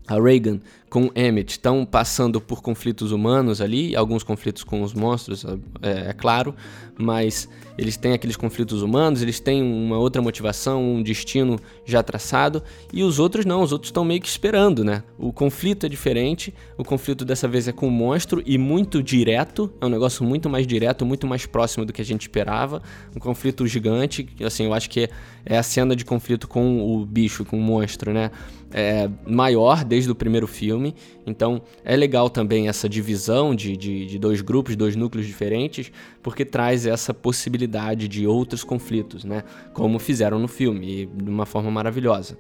a 0.08 0.14
Reagan 0.14 0.58
com 0.88 1.10
Emmett 1.14 1.52
estão 1.52 1.84
passando 1.84 2.40
por 2.40 2.62
conflitos 2.62 3.12
humanos 3.12 3.60
ali, 3.60 3.94
alguns 3.94 4.22
conflitos 4.22 4.64
com 4.64 4.82
os 4.82 4.94
monstros, 4.94 5.44
é, 5.82 6.08
é, 6.08 6.12
claro, 6.14 6.54
mas 6.98 7.48
eles 7.76 7.96
têm 7.96 8.14
aqueles 8.14 8.36
conflitos 8.36 8.82
humanos, 8.82 9.20
eles 9.20 9.38
têm 9.38 9.62
uma 9.62 9.98
outra 9.98 10.22
motivação, 10.22 10.82
um 10.82 11.02
destino 11.02 11.58
já 11.84 12.02
traçado, 12.02 12.62
e 12.92 13.02
os 13.04 13.18
outros 13.18 13.44
não, 13.44 13.62
os 13.62 13.70
outros 13.70 13.88
estão 13.88 14.04
meio 14.04 14.20
que 14.20 14.28
esperando, 14.28 14.82
né? 14.82 15.02
O 15.18 15.32
conflito 15.32 15.84
é 15.84 15.88
diferente, 15.88 16.54
o 16.76 16.84
conflito 16.84 17.24
dessa 17.24 17.46
vez 17.46 17.68
é 17.68 17.72
com 17.72 17.86
o 17.86 17.90
monstro 17.90 18.42
e 18.46 18.56
muito 18.56 19.02
direto, 19.02 19.70
é 19.80 19.86
um 19.86 19.90
negócio 19.90 20.24
muito 20.24 20.48
mais 20.48 20.66
direto, 20.66 21.04
muito 21.04 21.26
mais 21.26 21.44
próximo 21.44 21.84
do 21.84 21.92
que 21.92 22.00
a 22.00 22.04
gente 22.04 22.22
esperava, 22.22 22.82
um 23.14 23.20
conflito 23.20 23.66
gigante, 23.66 24.26
assim, 24.42 24.64
eu 24.64 24.72
acho 24.72 24.88
que 24.88 25.08
é 25.44 25.58
a 25.58 25.62
cena 25.62 25.94
de 25.94 26.04
conflito 26.04 26.48
com 26.48 26.80
o 26.82 27.04
bicho, 27.04 27.44
com 27.44 27.58
o 27.58 27.62
monstro, 27.62 28.12
né? 28.12 28.30
É 28.70 29.08
maior 29.26 29.82
desde 29.82 30.10
o 30.10 30.14
primeiro 30.14 30.46
filme. 30.46 30.94
Então 31.26 31.62
é 31.84 31.96
legal 31.96 32.28
também 32.28 32.68
essa 32.68 32.88
divisão 32.88 33.54
de, 33.54 33.76
de, 33.76 34.06
de 34.06 34.18
dois 34.18 34.40
grupos, 34.42 34.76
dois 34.76 34.94
núcleos 34.94 35.26
diferentes, 35.26 35.90
porque 36.22 36.44
traz 36.44 36.86
essa 36.86 37.14
possibilidade 37.14 38.08
de 38.08 38.26
outros 38.26 38.62
conflitos, 38.62 39.24
né? 39.24 39.42
Como 39.72 39.98
fizeram 39.98 40.38
no 40.38 40.48
filme, 40.48 41.06
de 41.06 41.30
uma 41.30 41.46
forma 41.46 41.70
maravilhosa. 41.70 42.38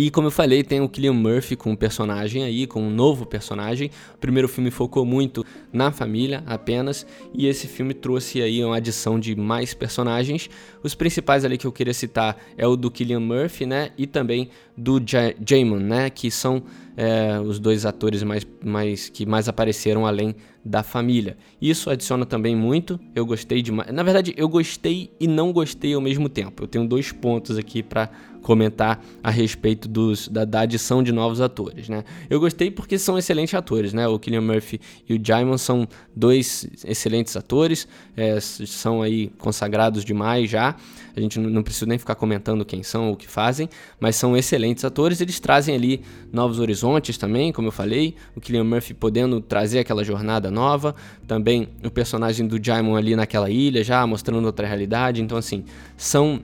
E 0.00 0.12
como 0.12 0.28
eu 0.28 0.30
falei, 0.30 0.62
tem 0.62 0.80
o 0.80 0.88
Killian 0.88 1.12
Murphy 1.12 1.56
com 1.56 1.72
um 1.72 1.74
personagem 1.74 2.44
aí, 2.44 2.68
com 2.68 2.80
um 2.80 2.88
novo 2.88 3.26
personagem. 3.26 3.90
O 4.14 4.18
primeiro 4.18 4.46
filme 4.46 4.70
focou 4.70 5.04
muito 5.04 5.44
na 5.72 5.90
família 5.90 6.44
apenas, 6.46 7.04
e 7.34 7.48
esse 7.48 7.66
filme 7.66 7.92
trouxe 7.92 8.40
aí 8.40 8.64
uma 8.64 8.76
adição 8.76 9.18
de 9.18 9.34
mais 9.34 9.74
personagens. 9.74 10.48
Os 10.84 10.94
principais 10.94 11.44
ali 11.44 11.58
que 11.58 11.66
eu 11.66 11.72
queria 11.72 11.92
citar 11.92 12.38
é 12.56 12.64
o 12.64 12.76
do 12.76 12.92
Killian 12.92 13.18
Murphy, 13.18 13.66
né, 13.66 13.90
e 13.98 14.06
também 14.06 14.50
do 14.76 15.02
Jamon, 15.04 15.80
né, 15.80 16.08
que 16.10 16.30
são 16.30 16.62
é, 16.96 17.40
os 17.40 17.58
dois 17.58 17.84
atores 17.84 18.22
mais, 18.22 18.46
mais 18.64 19.08
que 19.08 19.26
mais 19.26 19.48
apareceram 19.48 20.06
além 20.06 20.34
da 20.64 20.82
família. 20.82 21.36
Isso 21.60 21.88
adiciona 21.90 22.26
também 22.26 22.54
muito. 22.54 23.00
Eu 23.14 23.24
gostei 23.24 23.62
demais. 23.62 23.92
Na 23.92 24.02
verdade, 24.02 24.34
eu 24.36 24.48
gostei 24.48 25.10
e 25.18 25.26
não 25.26 25.52
gostei 25.52 25.94
ao 25.94 26.00
mesmo 26.00 26.28
tempo. 26.28 26.64
Eu 26.64 26.68
tenho 26.68 26.86
dois 26.86 27.10
pontos 27.10 27.56
aqui 27.56 27.82
para 27.82 28.10
comentar 28.42 29.04
a 29.22 29.30
respeito 29.30 29.88
dos, 29.88 30.28
da, 30.28 30.44
da, 30.44 30.60
adição 30.60 31.02
de 31.02 31.12
novos 31.12 31.40
atores, 31.40 31.88
né? 31.88 32.04
Eu 32.28 32.40
gostei 32.40 32.70
porque 32.70 32.98
são 32.98 33.18
excelentes 33.18 33.54
atores, 33.54 33.92
né? 33.92 34.06
O 34.08 34.18
Killian 34.18 34.40
Murphy 34.40 34.80
e 35.08 35.14
o 35.14 35.20
Jaimon 35.22 35.58
são 35.58 35.86
dois 36.14 36.68
excelentes 36.84 37.36
atores, 37.36 37.86
é, 38.16 38.38
são 38.40 39.02
aí 39.02 39.30
consagrados 39.38 40.04
demais 40.04 40.50
já. 40.50 40.76
A 41.16 41.20
gente 41.20 41.38
não 41.40 41.62
precisa 41.62 41.86
nem 41.86 41.98
ficar 41.98 42.14
comentando 42.14 42.64
quem 42.64 42.82
são 42.82 43.08
ou 43.08 43.14
o 43.14 43.16
que 43.16 43.26
fazem, 43.26 43.68
mas 43.98 44.14
são 44.14 44.36
excelentes 44.36 44.84
atores. 44.84 45.20
Eles 45.20 45.40
trazem 45.40 45.74
ali 45.74 46.02
novos 46.32 46.60
horizontes 46.60 47.18
também, 47.18 47.52
como 47.52 47.68
eu 47.68 47.72
falei. 47.72 48.14
O 48.36 48.40
Killian 48.40 48.64
Murphy 48.64 48.94
podendo 48.94 49.40
trazer 49.40 49.80
aquela 49.80 50.04
jornada 50.04 50.50
nova. 50.50 50.94
Também 51.26 51.68
o 51.84 51.90
personagem 51.90 52.46
do 52.46 52.62
Jaimon 52.62 52.94
ali 52.94 53.16
naquela 53.16 53.50
ilha, 53.50 53.82
já 53.82 54.06
mostrando 54.06 54.44
outra 54.44 54.66
realidade. 54.66 55.20
Então, 55.20 55.36
assim, 55.36 55.64
são 55.96 56.40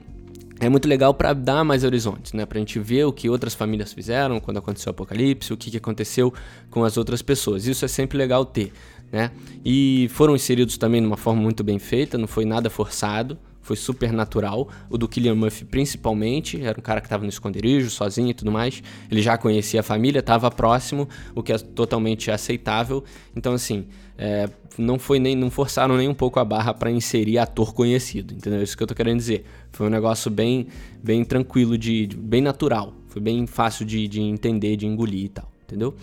é 0.59 0.69
muito 0.69 0.87
legal 0.87 1.13
para 1.13 1.33
dar 1.33 1.63
mais 1.63 1.83
horizontes, 1.83 2.33
né? 2.33 2.45
Pra 2.45 2.59
gente 2.59 2.79
ver 2.79 3.05
o 3.05 3.11
que 3.11 3.29
outras 3.29 3.53
famílias 3.53 3.91
fizeram 3.91 4.39
quando 4.39 4.57
aconteceu 4.57 4.89
o 4.89 4.91
apocalipse, 4.91 5.51
o 5.51 5.57
que, 5.57 5.69
que 5.69 5.77
aconteceu 5.77 6.33
com 6.69 6.83
as 6.83 6.97
outras 6.97 7.21
pessoas. 7.21 7.67
Isso 7.67 7.83
é 7.83 7.87
sempre 7.87 8.17
legal 8.17 8.45
ter, 8.45 8.71
né? 9.11 9.31
E 9.63 10.07
foram 10.11 10.35
inseridos 10.35 10.77
também 10.77 11.01
de 11.01 11.07
uma 11.07 11.17
forma 11.17 11.41
muito 11.41 11.63
bem 11.63 11.77
feita, 11.77 12.17
não 12.17 12.27
foi 12.27 12.45
nada 12.45 12.69
forçado, 12.69 13.37
foi 13.65 13.75
super 13.75 14.13
natural. 14.13 14.69
O 14.91 14.95
do 14.95 15.07
Killian 15.07 15.33
Murphy, 15.33 15.65
principalmente, 15.65 16.61
era 16.61 16.79
um 16.79 16.83
cara 16.83 17.01
que 17.01 17.07
estava 17.07 17.23
no 17.23 17.29
esconderijo, 17.29 17.89
sozinho 17.89 18.29
e 18.29 18.33
tudo 18.33 18.51
mais. 18.51 18.83
Ele 19.09 19.23
já 19.23 19.39
conhecia 19.39 19.79
a 19.79 19.83
família, 19.83 20.19
estava 20.19 20.51
próximo, 20.51 21.09
o 21.33 21.41
que 21.41 21.51
é 21.51 21.57
totalmente 21.57 22.29
aceitável. 22.29 23.03
Então, 23.35 23.53
assim, 23.53 23.87
é, 24.19 24.47
não 24.77 24.99
foi 24.99 25.17
nem 25.17 25.35
não 25.35 25.49
forçaram 25.49 25.97
nem 25.97 26.07
um 26.07 26.13
pouco 26.13 26.39
a 26.39 26.45
barra 26.45 26.75
para 26.75 26.91
inserir 26.91 27.39
ator 27.39 27.73
conhecido, 27.73 28.35
entendeu? 28.35 28.61
Isso 28.61 28.77
que 28.77 28.83
eu 28.83 28.87
tô 28.87 28.93
querendo 28.93 29.17
dizer. 29.17 29.43
Foi 29.71 29.87
um 29.87 29.89
negócio 29.89 30.29
bem, 30.29 30.67
bem 31.03 31.25
tranquilo, 31.25 31.75
de, 31.75 32.05
de 32.05 32.15
bem 32.15 32.41
natural. 32.41 32.93
Foi 33.07 33.19
bem 33.19 33.47
fácil 33.47 33.83
de, 33.83 34.07
de 34.07 34.21
entender, 34.21 34.75
de 34.75 34.85
engolir 34.85 35.25
e 35.25 35.29
tal, 35.29 35.51
entendeu? 35.63 35.95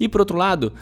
E 0.00 0.08
por 0.08 0.20
outro 0.20 0.36
lado, 0.36 0.72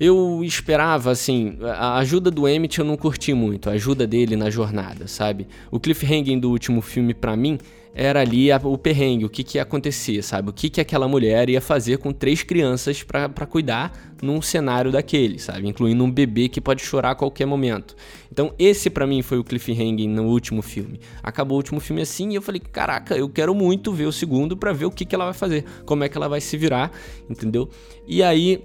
eu 0.00 0.42
esperava, 0.44 1.10
assim, 1.10 1.58
a 1.62 1.96
ajuda 1.98 2.30
do 2.30 2.46
Emmett 2.46 2.78
eu 2.78 2.84
não 2.84 2.96
curti 2.96 3.34
muito, 3.34 3.68
a 3.68 3.72
ajuda 3.72 4.06
dele 4.06 4.36
na 4.36 4.48
jornada, 4.48 5.08
sabe? 5.08 5.48
O 5.70 5.80
cliffhanger 5.80 6.38
do 6.38 6.50
último 6.50 6.80
filme, 6.80 7.12
para 7.12 7.36
mim, 7.36 7.58
era 7.94 8.20
ali 8.20 8.52
a, 8.52 8.60
o 8.62 8.78
perrengue, 8.78 9.24
o 9.24 9.28
que 9.28 9.42
que 9.42 9.58
ia 9.58 9.62
acontecer, 9.62 10.22
sabe? 10.22 10.50
O 10.50 10.52
que 10.52 10.70
que 10.70 10.80
aquela 10.80 11.08
mulher 11.08 11.48
ia 11.50 11.60
fazer 11.60 11.98
com 11.98 12.12
três 12.12 12.44
crianças 12.44 13.02
para 13.02 13.44
cuidar 13.44 14.14
num 14.22 14.40
cenário 14.40 14.92
daquele, 14.92 15.36
sabe? 15.40 15.66
Incluindo 15.66 16.04
um 16.04 16.10
bebê 16.10 16.48
que 16.48 16.60
pode 16.60 16.80
chorar 16.80 17.10
a 17.10 17.14
qualquer 17.16 17.46
momento. 17.46 17.96
Então, 18.30 18.54
esse 18.56 18.88
para 18.88 19.04
mim 19.04 19.20
foi 19.20 19.38
o 19.38 19.44
cliffhanger 19.44 20.08
no 20.08 20.26
último 20.26 20.62
filme. 20.62 21.00
Acabou 21.20 21.56
o 21.56 21.58
último 21.58 21.80
filme 21.80 22.02
assim 22.02 22.30
e 22.30 22.34
eu 22.36 22.42
falei, 22.42 22.60
caraca, 22.60 23.16
eu 23.16 23.28
quero 23.28 23.52
muito 23.52 23.92
ver 23.92 24.06
o 24.06 24.12
segundo 24.12 24.56
para 24.56 24.72
ver 24.72 24.84
o 24.84 24.92
que 24.92 25.04
que 25.04 25.14
ela 25.14 25.24
vai 25.24 25.34
fazer, 25.34 25.64
como 25.84 26.04
é 26.04 26.08
que 26.08 26.16
ela 26.16 26.28
vai 26.28 26.40
se 26.40 26.56
virar, 26.56 26.92
entendeu? 27.28 27.68
E 28.06 28.22
aí 28.22 28.62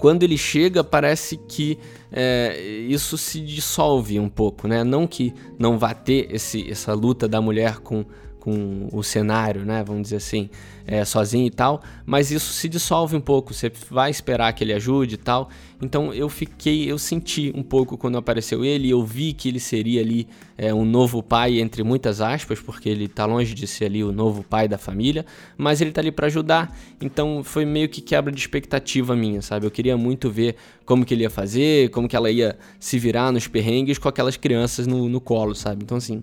quando 0.00 0.22
ele 0.22 0.38
chega, 0.38 0.82
parece 0.82 1.36
que 1.36 1.78
é, 2.10 2.58
isso 2.88 3.18
se 3.18 3.38
dissolve 3.38 4.18
um 4.18 4.30
pouco, 4.30 4.66
né? 4.66 4.82
Não 4.82 5.06
que 5.06 5.34
não 5.58 5.78
vá 5.78 5.92
ter 5.92 6.34
esse, 6.34 6.70
essa 6.70 6.94
luta 6.94 7.28
da 7.28 7.38
mulher 7.38 7.80
com 7.80 8.06
com 8.40 8.88
o 8.90 9.02
cenário, 9.02 9.64
né? 9.64 9.84
Vamos 9.86 10.04
dizer 10.04 10.16
assim, 10.16 10.48
é, 10.86 11.04
sozinho 11.04 11.46
e 11.46 11.50
tal, 11.50 11.82
mas 12.04 12.30
isso 12.32 12.52
se 12.52 12.68
dissolve 12.68 13.14
um 13.14 13.20
pouco. 13.20 13.54
Você 13.54 13.70
vai 13.88 14.10
esperar 14.10 14.52
que 14.52 14.64
ele 14.64 14.72
ajude 14.72 15.14
e 15.14 15.18
tal. 15.18 15.50
Então 15.80 16.12
eu 16.12 16.28
fiquei, 16.28 16.90
eu 16.90 16.98
senti 16.98 17.52
um 17.54 17.62
pouco 17.62 17.96
quando 17.96 18.18
apareceu 18.18 18.64
ele, 18.64 18.90
eu 18.90 19.04
vi 19.04 19.32
que 19.32 19.48
ele 19.48 19.60
seria 19.60 20.00
ali 20.00 20.26
é, 20.58 20.74
um 20.74 20.84
novo 20.84 21.22
pai 21.22 21.60
entre 21.60 21.82
muitas 21.82 22.20
aspas, 22.20 22.60
porque 22.60 22.88
ele 22.88 23.08
tá 23.08 23.24
longe 23.24 23.54
de 23.54 23.66
ser 23.66 23.86
ali 23.86 24.02
o 24.02 24.12
novo 24.12 24.42
pai 24.42 24.66
da 24.66 24.76
família, 24.76 25.24
mas 25.56 25.80
ele 25.80 25.92
tá 25.92 26.00
ali 26.00 26.10
para 26.10 26.26
ajudar. 26.26 26.76
Então 27.00 27.42
foi 27.44 27.64
meio 27.64 27.88
que 27.88 28.00
quebra 28.00 28.32
de 28.32 28.40
expectativa 28.40 29.14
minha, 29.14 29.40
sabe? 29.40 29.66
Eu 29.66 29.70
queria 29.70 29.96
muito 29.96 30.30
ver 30.30 30.56
como 30.84 31.04
que 31.04 31.14
ele 31.14 31.22
ia 31.22 31.30
fazer, 31.30 31.88
como 31.90 32.08
que 32.08 32.16
ela 32.16 32.30
ia 32.30 32.58
se 32.78 32.98
virar 32.98 33.30
nos 33.30 33.46
perrengues 33.46 33.96
com 33.96 34.08
aquelas 34.08 34.36
crianças 34.36 34.86
no, 34.86 35.08
no 35.08 35.20
colo, 35.20 35.54
sabe? 35.54 35.84
Então 35.84 35.96
assim 35.96 36.20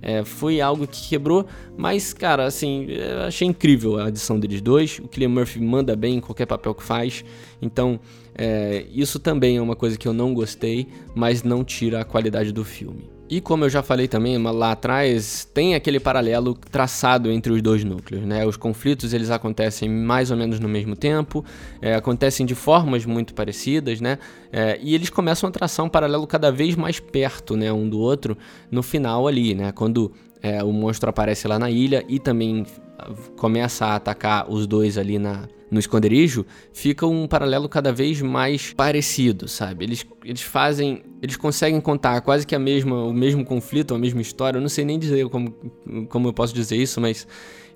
é, 0.00 0.24
foi 0.24 0.60
algo 0.60 0.86
que 0.86 1.08
quebrou, 1.08 1.46
mas, 1.76 2.12
cara, 2.12 2.44
assim, 2.44 2.86
achei 3.26 3.46
incrível 3.48 3.98
a 3.98 4.06
adição 4.06 4.38
deles 4.38 4.60
dois. 4.60 4.98
O 4.98 5.08
Killian 5.08 5.28
Murphy 5.28 5.60
manda 5.60 5.96
bem 5.96 6.16
em 6.16 6.20
qualquer 6.20 6.46
papel 6.46 6.74
que 6.74 6.82
faz, 6.82 7.24
então 7.60 7.98
é, 8.34 8.86
isso 8.92 9.18
também 9.18 9.56
é 9.56 9.62
uma 9.62 9.76
coisa 9.76 9.98
que 9.98 10.06
eu 10.06 10.12
não 10.12 10.32
gostei, 10.32 10.86
mas 11.14 11.42
não 11.42 11.64
tira 11.64 12.00
a 12.00 12.04
qualidade 12.04 12.52
do 12.52 12.64
filme. 12.64 13.17
E 13.30 13.42
como 13.42 13.64
eu 13.64 13.68
já 13.68 13.82
falei 13.82 14.08
também 14.08 14.38
lá 14.38 14.72
atrás, 14.72 15.44
tem 15.52 15.74
aquele 15.74 16.00
paralelo 16.00 16.54
traçado 16.54 17.30
entre 17.30 17.52
os 17.52 17.60
dois 17.60 17.84
núcleos, 17.84 18.24
né? 18.24 18.46
Os 18.46 18.56
conflitos 18.56 19.12
eles 19.12 19.30
acontecem 19.30 19.86
mais 19.88 20.30
ou 20.30 20.36
menos 20.36 20.58
no 20.58 20.68
mesmo 20.68 20.96
tempo, 20.96 21.44
é, 21.82 21.94
acontecem 21.94 22.46
de 22.46 22.54
formas 22.54 23.04
muito 23.04 23.34
parecidas, 23.34 24.00
né? 24.00 24.18
É, 24.50 24.78
e 24.82 24.94
eles 24.94 25.10
começam 25.10 25.46
a 25.46 25.52
traçar 25.52 25.84
um 25.84 25.90
paralelo 25.90 26.26
cada 26.26 26.50
vez 26.50 26.74
mais 26.74 27.00
perto, 27.00 27.54
né, 27.54 27.70
um 27.70 27.86
do 27.86 27.98
outro, 27.98 28.36
no 28.70 28.82
final 28.82 29.28
ali, 29.28 29.54
né? 29.54 29.72
Quando 29.72 30.10
é, 30.42 30.64
o 30.64 30.72
monstro 30.72 31.10
aparece 31.10 31.46
lá 31.46 31.58
na 31.58 31.70
ilha 31.70 32.04
e 32.08 32.18
também 32.18 32.64
começa 33.36 33.86
a 33.86 33.96
atacar 33.96 34.50
os 34.50 34.66
dois 34.66 34.98
ali 34.98 35.18
na, 35.18 35.48
no 35.70 35.78
esconderijo, 35.78 36.46
fica 36.72 37.06
um 37.06 37.26
paralelo 37.26 37.68
cada 37.68 37.92
vez 37.92 38.20
mais 38.22 38.72
parecido, 38.72 39.46
sabe? 39.48 39.84
Eles, 39.84 40.06
eles 40.24 40.42
fazem, 40.42 41.02
eles 41.22 41.36
conseguem 41.36 41.80
contar 41.80 42.20
quase 42.20 42.46
que 42.46 42.54
a 42.54 42.58
mesma, 42.58 43.04
o 43.04 43.12
mesmo 43.12 43.44
conflito, 43.44 43.94
a 43.94 43.98
mesma 43.98 44.20
história. 44.20 44.58
Eu 44.58 44.62
não 44.62 44.68
sei 44.68 44.84
nem 44.84 44.98
dizer 44.98 45.28
como, 45.28 45.54
como 46.08 46.28
eu 46.28 46.32
posso 46.32 46.54
dizer 46.54 46.76
isso, 46.76 47.00
mas 47.00 47.26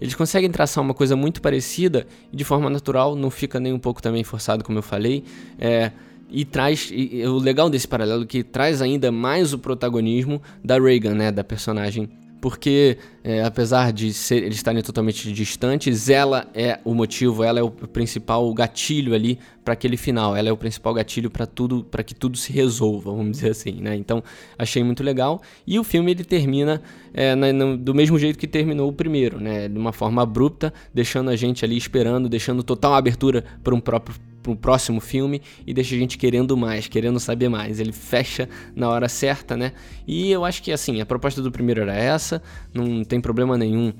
eles 0.01 0.15
conseguem 0.15 0.51
traçar 0.51 0.83
uma 0.83 0.95
coisa 0.95 1.15
muito 1.15 1.41
parecida 1.43 2.07
e 2.33 2.37
de 2.37 2.45
forma 2.45 2.69
natural, 2.71 3.15
não 3.15 3.31
fica 3.31 3.61
nem 3.61 3.73
um 3.73 3.79
pouco 3.79 4.03
também 4.03 4.25
forçado, 4.25 4.65
como 4.65 4.79
eu 4.79 4.83
falei. 4.83 5.25
É, 5.59 5.93
e 6.31 6.47
traz 6.47 6.89
e, 6.91 7.23
o 7.27 7.37
legal 7.37 7.69
desse 7.69 7.87
paralelo 7.87 8.23
é 8.23 8.27
que 8.27 8.43
traz 8.43 8.81
ainda 8.81 9.13
mais 9.13 9.53
o 9.53 9.59
protagonismo 9.59 10.41
da 10.65 10.79
Reagan, 10.79 11.15
né, 11.15 11.31
da 11.31 11.45
personagem 11.45 12.09
porque 12.43 12.99
é, 13.23 13.45
apesar 13.45 13.93
de 13.93 14.13
ser, 14.13 14.43
eles 14.43 14.57
estarem 14.57 14.83
totalmente 14.83 15.33
distantes, 15.33 16.09
ela 16.09 16.51
é 16.53 16.81
o 16.85 16.93
motivo, 16.93 17.45
ela 17.45 17.61
é 17.61 17.63
o 17.63 17.71
principal 17.71 18.53
gatilho 18.53 19.15
ali 19.15 19.39
para 19.65 19.75
aquele 19.75 19.97
final, 19.97 20.35
ela 20.35 20.49
é 20.49 20.53
o 20.53 20.57
principal 20.57 20.93
gatilho 20.93 21.31
para 21.31 21.47
tudo, 21.47 21.85
para 21.89 22.03
que 22.03 22.17
tudo 22.17 22.37
se 22.37 22.53
resolva, 22.53 23.13
vamos 23.13 23.31
dizer 23.31 23.53
assim, 23.53 23.81
né? 23.81 23.95
Então 23.95 24.25
achei 24.59 24.83
muito 24.83 25.05
legal 25.05 25.41
e 25.65 25.79
o 25.79 25.85
filme 25.85 26.11
ele 26.11 26.25
termina 26.25 26.83
é, 27.15 27.37
na, 27.37 27.77
do 27.77 27.95
mesmo 27.95 28.19
jeito 28.19 28.37
que 28.37 28.49
terminou 28.49 28.89
o 28.89 28.93
primeiro, 28.93 29.39
né? 29.41 29.69
De 29.69 29.79
uma 29.79 29.93
forma 29.93 30.21
abrupta, 30.21 30.75
deixando 30.93 31.31
a 31.31 31.37
gente 31.37 31.65
ali 31.65 31.77
esperando, 31.77 32.29
deixando 32.29 32.65
total 32.65 32.95
abertura 32.95 33.45
para 33.63 33.73
um 33.73 33.81
próprio 33.81 34.17
pro 34.43 34.57
próximo 34.57 35.01
filme 35.01 35.41
e 35.67 35.73
deixa 35.73 35.95
a 35.95 35.99
gente 35.99 36.19
querendo 36.19 36.57
mais, 36.57 36.89
querendo 36.89 37.21
saber 37.21 37.49
mais. 37.49 37.79
Ele 37.79 37.93
fecha 37.93 38.49
na 38.75 38.89
hora 38.89 39.09
certa, 39.09 39.57
né? 39.57 39.73
E 40.07 40.31
eu 40.31 40.45
acho 40.45 40.63
que 40.63 40.73
assim, 40.73 41.01
a 41.01 41.07
proposta 41.07 41.41
do 41.41 41.53
primeiro 41.53 41.81
era 41.81 41.95
essa, 41.95 42.43
não 42.75 43.05
tem 43.05 43.21
problema 43.21 43.57
nenhum 43.57 43.93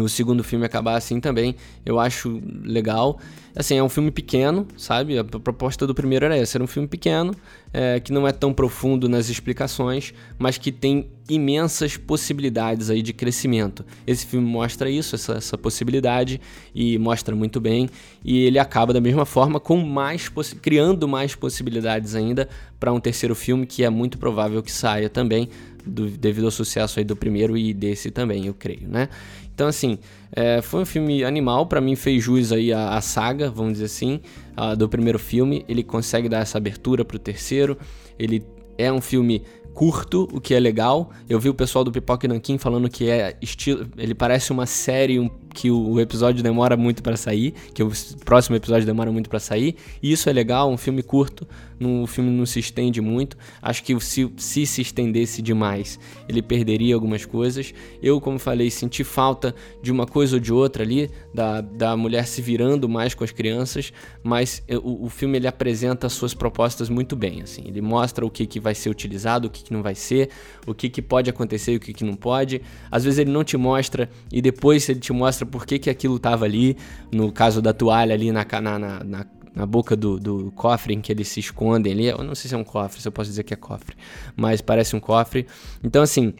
o 0.00 0.08
segundo 0.08 0.44
filme 0.44 0.64
acabar 0.64 0.96
assim 0.96 1.20
também, 1.20 1.56
eu 1.84 1.98
acho 1.98 2.40
legal. 2.62 3.18
Assim, 3.54 3.76
é 3.76 3.82
um 3.82 3.88
filme 3.88 4.10
pequeno, 4.10 4.66
sabe? 4.76 5.18
A 5.18 5.24
proposta 5.24 5.86
do 5.86 5.94
primeiro 5.94 6.26
era 6.26 6.36
essa, 6.36 6.58
era 6.58 6.64
um 6.64 6.66
filme 6.66 6.86
pequeno, 6.86 7.34
é, 7.72 7.98
que 7.98 8.12
não 8.12 8.28
é 8.28 8.32
tão 8.32 8.52
profundo 8.52 9.08
nas 9.08 9.30
explicações, 9.30 10.12
mas 10.38 10.58
que 10.58 10.70
tem 10.70 11.08
imensas 11.26 11.96
possibilidades 11.96 12.90
aí 12.90 13.00
de 13.00 13.14
crescimento. 13.14 13.82
Esse 14.06 14.26
filme 14.26 14.46
mostra 14.46 14.90
isso, 14.90 15.14
essa, 15.14 15.34
essa 15.34 15.56
possibilidade, 15.56 16.38
e 16.74 16.98
mostra 16.98 17.34
muito 17.34 17.58
bem, 17.58 17.88
e 18.22 18.44
ele 18.44 18.58
acaba 18.58 18.92
da 18.92 19.00
mesma 19.00 19.24
forma, 19.24 19.58
com 19.58 19.78
mais 19.78 20.30
criando 20.60 21.08
mais 21.08 21.34
possibilidades 21.34 22.14
ainda 22.14 22.48
para 22.78 22.92
um 22.92 23.00
terceiro 23.00 23.34
filme, 23.34 23.66
que 23.66 23.82
é 23.82 23.88
muito 23.88 24.18
provável 24.18 24.62
que 24.62 24.70
saia 24.70 25.08
também, 25.08 25.48
do, 25.86 26.08
devido 26.08 26.44
ao 26.44 26.50
sucesso 26.50 26.98
aí 26.98 27.04
do 27.04 27.16
primeiro 27.16 27.56
e 27.56 27.72
desse 27.72 28.10
também, 28.10 28.46
eu 28.46 28.54
creio, 28.54 28.88
né? 28.88 29.08
Então, 29.54 29.68
assim, 29.68 29.98
é, 30.32 30.60
foi 30.60 30.82
um 30.82 30.84
filme 30.84 31.24
animal, 31.24 31.66
para 31.66 31.80
mim 31.80 31.96
fez 31.96 32.22
jus 32.22 32.52
aí 32.52 32.74
a, 32.74 32.90
a 32.90 33.00
saga, 33.00 33.50
vamos 33.50 33.74
dizer 33.74 33.86
assim, 33.86 34.20
a, 34.54 34.74
do 34.74 34.86
primeiro 34.86 35.18
filme. 35.18 35.64
Ele 35.66 35.82
consegue 35.82 36.28
dar 36.28 36.40
essa 36.40 36.58
abertura 36.58 37.06
pro 37.06 37.18
terceiro. 37.18 37.78
Ele 38.18 38.44
é 38.76 38.92
um 38.92 39.00
filme 39.00 39.42
curto, 39.72 40.28
o 40.30 40.42
que 40.42 40.54
é 40.54 40.60
legal. 40.60 41.10
Eu 41.28 41.40
vi 41.40 41.48
o 41.48 41.54
pessoal 41.54 41.84
do 41.84 41.90
Pipoca 41.90 42.26
e 42.26 42.58
falando 42.58 42.88
que 42.90 43.08
é 43.08 43.36
estilo, 43.40 43.86
ele 43.96 44.14
parece 44.14 44.52
uma 44.52 44.66
série 44.66 45.18
um, 45.18 45.30
que 45.56 45.70
o 45.70 45.98
episódio 45.98 46.42
demora 46.42 46.76
muito 46.76 47.02
para 47.02 47.16
sair, 47.16 47.54
que 47.72 47.82
o 47.82 47.90
próximo 48.26 48.54
episódio 48.56 48.84
demora 48.84 49.10
muito 49.10 49.30
para 49.30 49.40
sair. 49.40 49.74
E 50.02 50.12
isso 50.12 50.28
é 50.28 50.32
legal, 50.32 50.70
um 50.70 50.76
filme 50.76 51.02
curto, 51.02 51.48
no, 51.80 52.02
o 52.02 52.06
filme 52.06 52.30
não 52.30 52.44
se 52.44 52.60
estende 52.60 53.00
muito. 53.00 53.38
Acho 53.62 53.82
que 53.82 53.98
se, 54.00 54.30
se 54.36 54.66
se 54.66 54.82
estendesse 54.82 55.40
demais, 55.40 55.98
ele 56.28 56.42
perderia 56.42 56.94
algumas 56.94 57.24
coisas. 57.24 57.72
Eu, 58.02 58.20
como 58.20 58.38
falei, 58.38 58.70
senti 58.70 59.02
falta 59.02 59.54
de 59.82 59.90
uma 59.90 60.06
coisa 60.06 60.36
ou 60.36 60.40
de 60.40 60.52
outra 60.52 60.82
ali, 60.82 61.10
da, 61.32 61.62
da 61.62 61.96
mulher 61.96 62.26
se 62.26 62.42
virando 62.42 62.86
mais 62.86 63.14
com 63.14 63.24
as 63.24 63.32
crianças, 63.32 63.94
mas 64.22 64.62
o, 64.82 65.06
o 65.06 65.08
filme 65.08 65.38
ele 65.38 65.46
apresenta 65.46 66.08
suas 66.10 66.34
propostas 66.34 66.90
muito 66.90 67.16
bem. 67.16 67.40
Assim. 67.40 67.62
Ele 67.66 67.80
mostra 67.80 68.26
o 68.26 68.30
que, 68.30 68.46
que 68.46 68.60
vai 68.60 68.74
ser 68.74 68.90
utilizado, 68.90 69.48
o 69.48 69.50
que, 69.50 69.64
que 69.64 69.72
não 69.72 69.82
vai 69.82 69.94
ser, 69.94 70.28
o 70.66 70.74
que, 70.74 70.90
que 70.90 71.00
pode 71.00 71.30
acontecer 71.30 71.72
e 71.72 71.76
o 71.76 71.80
que, 71.80 71.94
que 71.94 72.04
não 72.04 72.14
pode. 72.14 72.60
Às 72.90 73.04
vezes 73.04 73.18
ele 73.18 73.30
não 73.30 73.42
te 73.42 73.56
mostra 73.56 74.10
e 74.30 74.42
depois 74.42 74.86
ele 74.88 75.00
te 75.00 75.12
mostra 75.12 75.45
por 75.46 75.66
que, 75.66 75.78
que 75.78 75.90
aquilo 75.90 76.16
estava 76.16 76.44
ali. 76.44 76.76
No 77.12 77.32
caso 77.32 77.62
da 77.62 77.72
toalha 77.72 78.14
ali 78.14 78.32
na, 78.32 78.44
na, 78.60 78.78
na, 78.78 79.26
na 79.54 79.66
boca 79.66 79.96
do, 79.96 80.20
do, 80.20 80.52
cofre 80.52 80.92
em 80.92 81.00
que 81.00 81.10
eles 81.10 81.28
se 81.28 81.40
escondem 81.40 81.92
ali. 81.92 82.06
Eu 82.06 82.22
não 82.22 82.34
sei 82.34 82.48
se 82.48 82.54
é 82.54 82.58
um 82.58 82.64
cofre, 82.64 83.00
se 83.00 83.08
eu 83.08 83.12
posso 83.12 83.30
dizer 83.30 83.42
que 83.42 83.54
é 83.54 83.56
cofre, 83.56 83.96
mas 84.36 84.60
parece 84.60 84.94
um 84.94 85.00
cofre. 85.00 85.46
Então, 85.82 86.02
assim, 86.02 86.34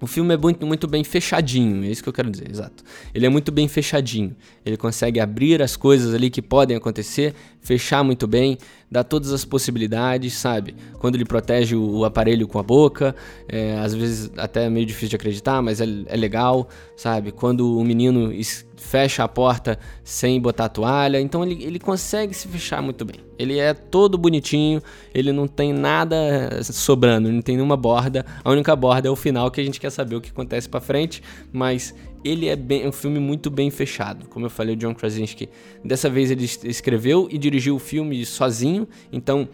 o 0.00 0.06
filme 0.06 0.34
é 0.34 0.36
muito, 0.36 0.66
muito 0.66 0.88
bem 0.88 1.04
fechadinho, 1.04 1.84
é 1.84 1.88
isso 1.88 2.02
que 2.02 2.08
eu 2.08 2.12
quero 2.12 2.30
dizer, 2.30 2.50
exato. 2.50 2.82
Ele 3.14 3.26
é 3.26 3.28
muito 3.28 3.52
bem 3.52 3.68
fechadinho. 3.68 4.34
Ele 4.64 4.76
consegue 4.76 5.20
abrir 5.20 5.60
as 5.60 5.76
coisas 5.76 6.14
ali 6.14 6.30
que 6.30 6.40
podem 6.40 6.76
acontecer, 6.76 7.34
fechar 7.60 8.02
muito 8.02 8.26
bem, 8.26 8.56
dar 8.90 9.04
todas 9.04 9.32
as 9.32 9.44
possibilidades, 9.44 10.34
sabe? 10.34 10.74
Quando 10.98 11.14
ele 11.14 11.24
protege 11.24 11.76
o, 11.76 11.98
o 11.98 12.04
aparelho 12.04 12.48
com 12.48 12.58
a 12.58 12.62
boca, 12.62 13.14
é, 13.48 13.78
às 13.78 13.94
vezes 13.94 14.30
até 14.36 14.64
é 14.64 14.70
meio 14.70 14.84
difícil 14.84 15.10
de 15.10 15.16
acreditar, 15.16 15.62
mas 15.62 15.80
é, 15.80 15.84
é 16.06 16.16
legal, 16.16 16.68
sabe? 16.96 17.30
Quando 17.30 17.78
o 17.78 17.84
menino 17.84 18.32
fecha 18.80 19.22
a 19.22 19.28
porta 19.28 19.78
sem 20.02 20.40
botar 20.40 20.64
a 20.64 20.68
toalha. 20.68 21.20
Então 21.20 21.44
ele, 21.44 21.62
ele 21.62 21.78
consegue 21.78 22.34
se 22.34 22.48
fechar 22.48 22.82
muito 22.82 23.04
bem. 23.04 23.16
Ele 23.38 23.58
é 23.58 23.72
todo 23.72 24.18
bonitinho, 24.18 24.82
ele 25.14 25.32
não 25.32 25.46
tem 25.46 25.72
nada 25.72 26.62
sobrando, 26.64 27.30
não 27.30 27.42
tem 27.42 27.56
nenhuma 27.56 27.76
borda. 27.76 28.24
A 28.42 28.50
única 28.50 28.74
borda 28.74 29.08
é 29.08 29.10
o 29.10 29.16
final 29.16 29.50
que 29.50 29.60
a 29.60 29.64
gente 29.64 29.78
quer 29.78 29.90
saber 29.90 30.16
o 30.16 30.20
que 30.20 30.30
acontece 30.30 30.68
para 30.68 30.80
frente, 30.80 31.22
mas 31.52 31.94
ele 32.24 32.48
é 32.48 32.56
bem, 32.56 32.86
um 32.86 32.92
filme 32.92 33.18
muito 33.18 33.50
bem 33.50 33.70
fechado. 33.70 34.28
Como 34.28 34.46
eu 34.46 34.50
falei, 34.50 34.74
o 34.74 34.76
John 34.76 34.94
Krasinski, 34.94 35.48
dessa 35.84 36.08
vez 36.08 36.30
ele 36.30 36.44
escreveu 36.44 37.28
e 37.30 37.38
dirigiu 37.38 37.76
o 37.76 37.78
filme 37.78 38.24
sozinho, 38.24 38.86
então 39.12 39.48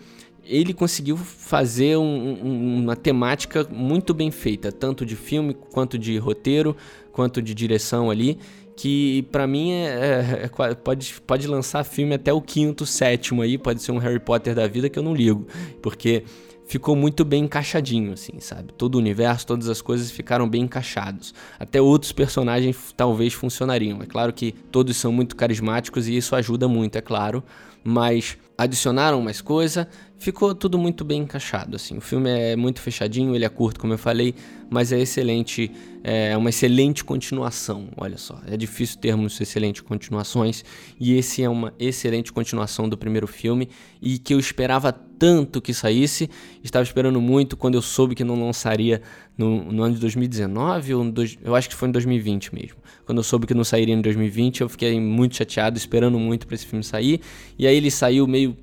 ele 0.45 0.73
conseguiu 0.73 1.17
fazer 1.17 1.97
um, 1.97 2.03
um, 2.03 2.83
uma 2.83 2.95
temática 2.95 3.67
muito 3.71 4.15
bem 4.15 4.31
feita, 4.31 4.71
tanto 4.71 5.05
de 5.05 5.17
filme 5.17 5.55
quanto 5.55 5.99
de 5.99 6.17
roteiro, 6.19 6.77
quanto 7.13 7.43
de 7.43 7.55
direção 7.55 8.11
ali 8.11 8.39
que 8.77 9.23
para 9.33 9.47
mim 9.47 9.73
é, 9.73 9.87
é, 9.87 10.41
é, 10.45 10.75
pode, 10.75 11.15
pode 11.27 11.47
lançar 11.49 11.83
filme 11.83 12.15
até 12.15 12.33
o 12.33 12.43
quinto, 12.43 12.85
sétimo 12.85 13.41
aí, 13.41 13.57
pode 13.57 13.83
ser 13.83 13.91
um 13.91 13.99
Harry 13.99 14.21
Potter 14.21 14.55
da 14.55 14.67
vida 14.67 14.91
que 14.91 14.99
eu 14.99 15.03
não 15.03 15.15
ligo, 15.15 15.47
porque 15.81 16.25
ficou 16.67 16.97
muito 16.97 17.25
bem 17.25 17.45
encaixadinho, 17.45 18.13
assim, 18.13 18.41
sabe? 18.41 18.73
Todo 18.73 18.97
o 18.97 18.99
universo, 18.99 19.47
todas 19.47 19.69
as 19.69 19.81
coisas 19.81 20.11
ficaram 20.11 20.49
bem 20.49 20.63
encaixados. 20.63 21.33
Até 21.59 21.81
outros 21.81 22.13
personagens 22.13 22.93
talvez 22.97 23.33
funcionariam. 23.33 24.03
É 24.03 24.07
claro 24.07 24.33
que 24.33 24.53
todos 24.53 24.97
são 24.97 25.13
muito 25.13 25.37
carismáticos 25.37 26.09
e 26.09 26.17
isso 26.17 26.35
ajuda 26.35 26.67
muito, 26.67 26.97
é 26.97 27.01
claro, 27.01 27.43
mas 27.85 28.37
adicionaram 28.59 29.23
mais 29.23 29.41
coisa, 29.41 29.89
ficou 30.19 30.55
tudo 30.55 30.79
muito 30.79 31.05
bem 31.05 31.23
encaixado, 31.23 31.77
assim. 31.77 31.97
O 31.97 32.01
filme 32.01 32.31
é 32.31 32.57
muito 32.57 32.81
fechadinho, 32.81 33.35
ele 33.35 33.45
é 33.45 33.49
curto, 33.49 33.81
como 33.81 33.93
eu 33.93 33.99
falei, 33.99 34.35
mas 34.69 34.93
é 34.93 35.01
excelente, 35.01 35.71
é 36.03 36.37
uma 36.37 36.51
excelente 36.51 37.05
continuação, 37.05 37.89
olha 37.97 38.17
só. 38.17 38.41
É 38.47 38.57
difícil 38.57 38.99
termos 38.99 39.41
excelentes 39.41 39.83
continuações, 39.83 40.65
e 40.99 41.15
esse 41.15 41.43
é 41.43 41.49
uma 41.49 41.73
excelente 41.79 42.33
continuação 42.33 42.89
do 42.89 42.97
primeiro 42.97 43.27
filme, 43.27 43.69
e 44.01 44.19
que 44.19 44.35
eu 44.35 44.39
esperava 44.39 44.93
tanto 44.93 45.63
que 45.63 45.73
saísse, 45.73 46.29
estava 46.63 46.83
esperando 46.83 47.21
muito 47.21 47.57
quando 47.57 47.75
eu 47.75 47.83
soube 47.83 48.15
que 48.15 48.25
não 48.25 48.45
lançaria 48.45 49.01
no, 49.37 49.73
no 49.73 49.83
ano 49.83 49.95
de 49.95 50.01
2019, 50.01 50.95
ou 50.95 51.11
dois, 51.11 51.39
eu 51.43 51.55
acho 51.55 51.69
que 51.69 51.75
foi 51.75 51.89
em 51.89 51.93
2020 51.93 52.55
mesmo. 52.55 52.77
Quando 53.05 53.19
eu 53.19 53.25
soube 53.25 53.47
que 53.47 53.55
não 53.55 53.65
sairia 53.65 53.95
em 53.95 54.01
2020, 54.01 54.63
eu 54.63 54.69
fiquei 54.69 55.01
muito 55.01 55.37
chateado, 55.37 55.79
esperando 55.79 56.19
muito 56.19 56.47
para 56.47 56.55
esse 56.55 56.67
filme 56.67 56.83
sair, 56.83 57.21
e 57.59 57.67
aí 57.67 57.77
ele 57.77 57.91
saiu 57.91 58.27
meio 58.27 58.57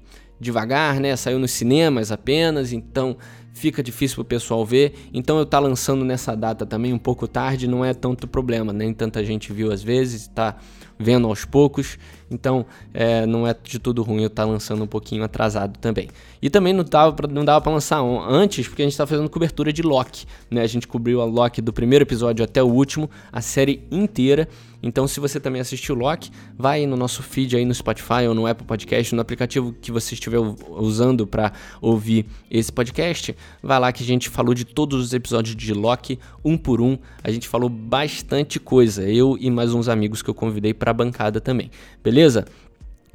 devagar, 0.44 1.00
né? 1.00 1.16
Saiu 1.16 1.40
nos 1.40 1.52
cinemas 1.52 2.12
apenas, 2.12 2.72
então 2.72 3.18
fica 3.54 3.82
difícil 3.82 4.16
pro 4.16 4.26
pessoal 4.26 4.66
ver. 4.66 4.94
Então 5.14 5.38
eu 5.38 5.46
tá 5.46 5.60
lançando 5.60 6.04
nessa 6.04 6.36
data 6.36 6.66
também 6.66 6.92
um 6.92 6.98
pouco 6.98 7.28
tarde, 7.28 7.68
não 7.68 7.86
é 7.86 7.94
tanto 7.94 8.28
problema, 8.28 8.74
nem 8.74 8.94
tanta 8.94 9.24
gente 9.24 9.54
viu 9.54 9.72
às 9.72 9.82
vezes, 9.82 10.28
tá 10.28 10.58
vendo 11.00 11.28
aos 11.28 11.46
poucos, 11.46 11.98
então 12.34 12.66
é, 12.94 13.26
não 13.26 13.48
é 13.48 13.56
de 13.64 13.80
tudo 13.80 14.02
ruim 14.04 14.22
eu 14.22 14.28
estar 14.28 14.44
tá 14.44 14.50
lançando 14.50 14.84
um 14.84 14.88
pouquinho 14.88 15.24
atrasado 15.24 15.78
também. 15.80 16.10
E 16.42 16.50
também 16.50 16.74
não 16.74 16.84
dava 16.84 17.62
para 17.62 17.72
lançar 17.72 18.02
antes, 18.02 18.68
porque 18.68 18.82
a 18.82 18.86
gente 18.86 18.94
está 18.94 19.08
fazendo 19.08 19.30
cobertura 19.30 19.72
de 19.72 19.82
Loki, 19.82 20.26
né? 20.52 20.62
A 20.62 20.68
gente 20.68 20.88
cobriu 20.88 21.22
a 21.22 21.26
Loki 21.26 21.62
do 21.62 21.72
primeiro 21.72 22.04
episódio 22.04 22.44
até 22.44 22.62
o 22.62 22.68
último, 22.68 23.10
a 23.32 23.42
série 23.42 23.82
inteira. 23.90 24.48
Então, 24.86 25.08
se 25.08 25.22
você 25.22 25.40
também 25.40 25.62
assistiu 25.62 25.96
Loki, 25.96 26.30
vai 26.58 26.86
no 26.86 26.98
nosso 26.98 27.24
feed 27.24 27.56
aí 27.56 27.64
no 27.64 27.74
Spotify 27.74 28.28
ou 28.28 28.36
no 28.36 28.46
Apple 28.46 28.68
Podcast, 28.68 29.16
no 29.16 29.22
aplicativo 29.22 29.74
que 29.82 29.94
você 29.94 30.14
estiver 30.14 30.40
usando 30.40 31.26
para 31.26 31.54
ouvir 31.82 32.26
esse 32.52 32.70
podcast, 32.70 33.34
vai 33.62 33.80
lá 33.80 33.94
que 33.94 34.04
a 34.04 34.06
gente 34.06 34.30
falou 34.30 34.54
de 34.54 34.66
todos 34.66 35.00
os 35.00 35.14
episódios 35.14 35.56
de 35.56 35.74
Loki, 35.74 36.20
um 36.44 36.58
por 36.58 36.82
um. 36.82 36.98
A 37.24 37.32
gente 37.32 37.48
falou 37.48 37.70
bastante 37.70 38.60
coisa, 38.60 39.10
eu 39.10 39.38
e 39.40 39.50
mais 39.50 39.74
uns 39.74 39.88
amigos 39.88 40.22
que 40.22 40.30
eu 40.30 40.36
convidei 40.36 40.74
para 40.74 40.92
a 40.92 40.94
bancada 40.94 41.40
também. 41.40 41.72
Beleza? 42.04 42.23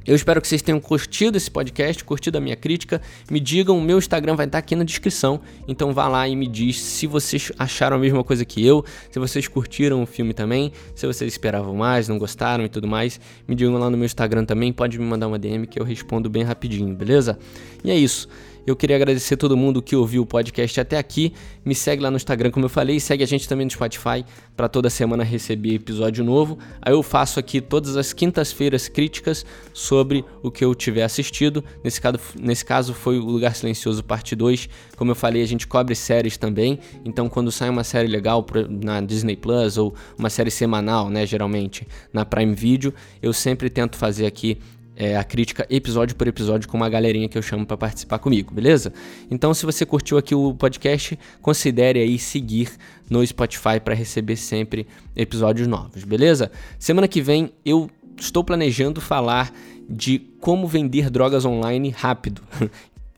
Eu 0.07 0.15
espero 0.15 0.41
que 0.41 0.47
vocês 0.47 0.61
tenham 0.61 0.79
curtido 0.79 1.37
esse 1.37 1.51
podcast, 1.51 2.03
curtido 2.03 2.37
a 2.37 2.41
minha 2.41 2.55
crítica. 2.55 3.01
Me 3.29 3.39
digam, 3.39 3.77
o 3.77 3.81
meu 3.81 3.97
Instagram 3.97 4.35
vai 4.35 4.45
estar 4.45 4.57
aqui 4.57 4.75
na 4.75 4.83
descrição. 4.83 5.41
Então 5.67 5.93
vá 5.93 6.07
lá 6.07 6.27
e 6.27 6.35
me 6.35 6.47
diz 6.47 6.81
se 6.81 7.05
vocês 7.05 7.51
acharam 7.59 7.97
a 7.97 7.99
mesma 7.99 8.23
coisa 8.23 8.45
que 8.45 8.65
eu, 8.65 8.83
se 9.11 9.19
vocês 9.19 9.47
curtiram 9.47 10.01
o 10.01 10.05
filme 10.05 10.33
também, 10.33 10.71
se 10.95 11.05
vocês 11.05 11.31
esperavam 11.31 11.75
mais, 11.75 12.07
não 12.07 12.17
gostaram 12.17 12.63
e 12.63 12.69
tudo 12.69 12.87
mais. 12.87 13.19
Me 13.47 13.53
digam 13.55 13.77
lá 13.77 13.89
no 13.89 13.97
meu 13.97 14.05
Instagram 14.05 14.45
também, 14.45 14.71
pode 14.71 14.97
me 14.97 15.05
mandar 15.05 15.27
uma 15.27 15.37
DM 15.37 15.67
que 15.67 15.79
eu 15.79 15.83
respondo 15.83 16.29
bem 16.29 16.43
rapidinho, 16.43 16.95
beleza? 16.95 17.37
E 17.83 17.91
é 17.91 17.95
isso. 17.95 18.27
Eu 18.69 18.75
queria 18.75 18.95
agradecer 18.95 19.35
todo 19.35 19.57
mundo 19.57 19.81
que 19.81 19.95
ouviu 19.95 20.21
o 20.21 20.25
podcast 20.27 20.79
até 20.79 20.99
aqui. 20.99 21.33
Me 21.65 21.73
segue 21.73 22.03
lá 22.03 22.11
no 22.11 22.17
Instagram, 22.17 22.51
como 22.51 22.65
eu 22.65 22.69
falei, 22.69 22.99
segue 22.99 23.23
a 23.23 23.25
gente 23.25 23.49
também 23.49 23.65
no 23.65 23.71
Spotify 23.71 24.23
para 24.55 24.69
toda 24.69 24.91
semana 24.91 25.23
receber 25.23 25.73
episódio 25.73 26.23
novo. 26.23 26.59
Aí 26.79 26.93
eu 26.93 27.01
faço 27.01 27.39
aqui 27.39 27.61
todas 27.61 27.97
as 27.97 28.13
quintas-feiras 28.13 28.87
críticas 28.87 29.43
sobre 29.73 30.23
o 30.43 30.51
que 30.51 30.63
eu 30.63 30.75
tiver 30.75 31.01
assistido. 31.01 31.63
Nesse 31.83 31.99
caso, 31.99 32.19
nesse 32.39 32.63
caso 32.63 32.93
foi 32.93 33.17
o 33.17 33.25
Lugar 33.25 33.55
Silencioso 33.55 34.03
parte 34.03 34.35
2. 34.35 34.69
Como 34.95 35.09
eu 35.09 35.15
falei, 35.15 35.41
a 35.41 35.47
gente 35.47 35.65
cobre 35.65 35.95
séries 35.95 36.37
também. 36.37 36.77
Então 37.03 37.27
quando 37.27 37.51
sai 37.51 37.71
uma 37.71 37.83
série 37.83 38.07
legal 38.07 38.45
na 38.69 39.01
Disney 39.01 39.35
Plus 39.35 39.79
ou 39.79 39.95
uma 40.15 40.29
série 40.29 40.51
semanal, 40.51 41.09
né, 41.09 41.25
geralmente 41.25 41.87
na 42.13 42.23
Prime 42.23 42.53
Video, 42.53 42.93
eu 43.19 43.33
sempre 43.33 43.67
tento 43.67 43.97
fazer 43.97 44.27
aqui 44.27 44.59
é, 44.99 45.15
a 45.15 45.23
crítica 45.23 45.65
episódio 45.69 46.13
por 46.13 46.27
episódio 46.27 46.67
com 46.67 46.75
uma 46.75 46.89
galerinha 46.89 47.29
que 47.29 47.37
eu 47.37 47.41
chamo 47.41 47.65
para 47.65 47.77
participar 47.77 48.19
comigo, 48.19 48.53
beleza? 48.53 48.91
Então, 49.31 49.53
se 49.53 49.65
você 49.65 49.85
curtiu 49.85 50.17
aqui 50.17 50.35
o 50.35 50.53
podcast, 50.53 51.17
considere 51.41 52.01
aí 52.01 52.19
seguir 52.19 52.69
no 53.09 53.25
Spotify 53.25 53.79
para 53.81 53.95
receber 53.95 54.35
sempre 54.35 54.85
episódios 55.15 55.69
novos, 55.69 56.03
beleza? 56.03 56.51
Semana 56.77 57.07
que 57.07 57.21
vem 57.21 57.53
eu 57.65 57.89
estou 58.19 58.43
planejando 58.43 58.99
falar 58.99 59.53
de 59.89 60.19
como 60.41 60.67
vender 60.67 61.09
drogas 61.09 61.45
online 61.45 61.89
rápido. 61.89 62.41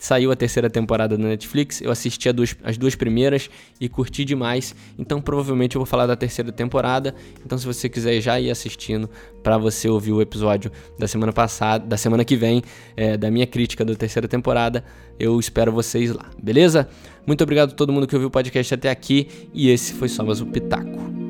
Saiu 0.02 0.32
a 0.32 0.36
terceira 0.36 0.68
temporada 0.68 1.16
da 1.16 1.24
Netflix, 1.24 1.80
eu 1.80 1.92
assisti 1.92 2.28
as 2.64 2.76
duas 2.76 2.96
primeiras 2.96 3.52
e 3.80 3.88
curti 3.88 4.26
demais. 4.26 4.74
Então 4.98 5.22
provavelmente 5.22 5.76
eu 5.76 5.80
vou 5.80 5.86
falar 5.86 6.08
da 6.08 6.16
terceira 6.16 6.52
temporada. 6.52 7.14
Então 7.46 7.56
se 7.56 7.68
você 7.68 7.88
quiser 7.88 8.20
já 8.20 8.40
ir 8.40 8.50
assistindo 8.50 9.08
para 9.44 9.60
você 9.60 9.88
ouvir 9.88 10.12
o 10.12 10.20
episódio 10.20 10.72
da 10.98 11.08
semana 11.08 11.32
passada, 11.32 11.86
da 11.86 11.98
semana 11.98 12.26
que 12.26 12.36
vem, 12.36 12.64
é, 12.98 13.16
da 13.16 13.30
minha 13.30 13.46
crítica 13.46 13.86
da 13.86 13.94
terceira 13.94 14.28
temporada, 14.28 14.84
eu 15.20 15.40
espero 15.40 15.72
vocês 15.72 16.12
lá, 16.12 16.32
beleza? 16.42 16.90
Muito 17.28 17.44
obrigado 17.44 17.74
a 17.74 17.76
todo 17.76 17.94
mundo 17.94 18.08
que 18.08 18.16
ouviu 18.16 18.30
o 18.30 18.32
podcast 18.32 18.74
até 18.74 18.90
aqui 18.90 19.28
e 19.54 19.70
esse 19.70 19.94
foi 19.94 20.10
só 20.10 20.26
mais 20.26 20.42
um 20.42 20.50
pitaco. 20.50 21.21